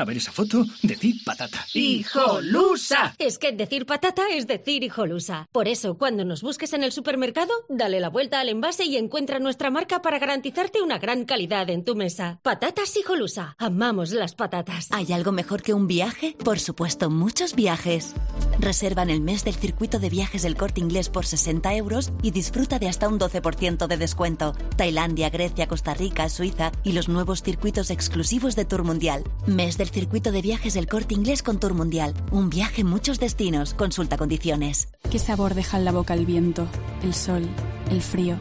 [0.00, 1.66] A ver esa foto, decir patata.
[1.74, 3.16] ¡Hijolusa!
[3.18, 5.48] Es que decir patata es decir hijolusa.
[5.50, 9.40] Por eso, cuando nos busques en el supermercado, dale la vuelta al envase y encuentra
[9.40, 12.38] nuestra marca para garantizarte una gran calidad en tu mesa.
[12.44, 13.56] Patatas hijolusa.
[13.58, 14.86] Amamos las patatas.
[14.92, 16.36] ¿Hay algo mejor que un viaje?
[16.44, 18.14] Por supuesto, muchos viajes.
[18.60, 22.30] Reserva en el mes del circuito de viajes del corte inglés por 60 euros y
[22.30, 24.52] disfruta de hasta un 12% de descuento.
[24.76, 29.24] Tailandia, Grecia, Costa Rica, Suiza y los nuevos circuitos exclusivos de Tour Mundial.
[29.46, 32.12] Mes del circuito de viajes del corte inglés con Tour Mundial.
[32.30, 33.74] Un viaje, muchos destinos.
[33.74, 34.88] Consulta condiciones.
[35.10, 36.66] ¿Qué sabor deja en la boca el viento,
[37.02, 37.48] el sol,
[37.90, 38.36] el frío?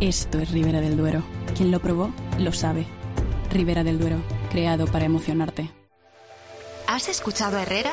[0.00, 1.22] Esto es Ribera del Duero.
[1.56, 2.86] Quien lo probó, lo sabe.
[3.50, 4.16] Ribera del Duero,
[4.50, 5.70] creado para emocionarte.
[6.88, 7.92] ¿Has escuchado a Herrera?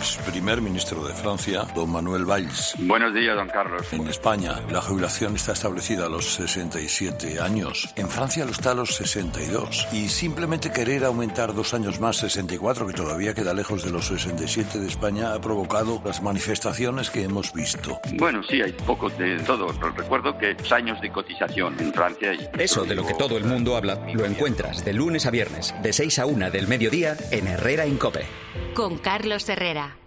[0.00, 2.74] Ex primer ministro de Francia, don Manuel Valls.
[2.78, 3.92] Buenos días, don Carlos.
[3.92, 7.92] En España, la jubilación está establecida a los 67 años.
[7.96, 9.88] En Francia lo está a los 62.
[9.92, 14.78] Y simplemente querer aumentar dos años más, 64, que todavía queda lejos de los 67
[14.78, 18.00] de España, ha provocado las manifestaciones que hemos visto.
[18.14, 19.68] Bueno, sí, hay poco de todo.
[19.96, 22.32] Recuerdo que años de cotización en Francia.
[22.32, 22.48] Y...
[22.58, 25.92] Eso de lo que todo el mundo habla, lo encuentras de lunes a viernes, de
[25.92, 28.24] 6 a 1 del mediodía, en Herrera Incope.
[28.74, 29.99] Con Carlos Herrera.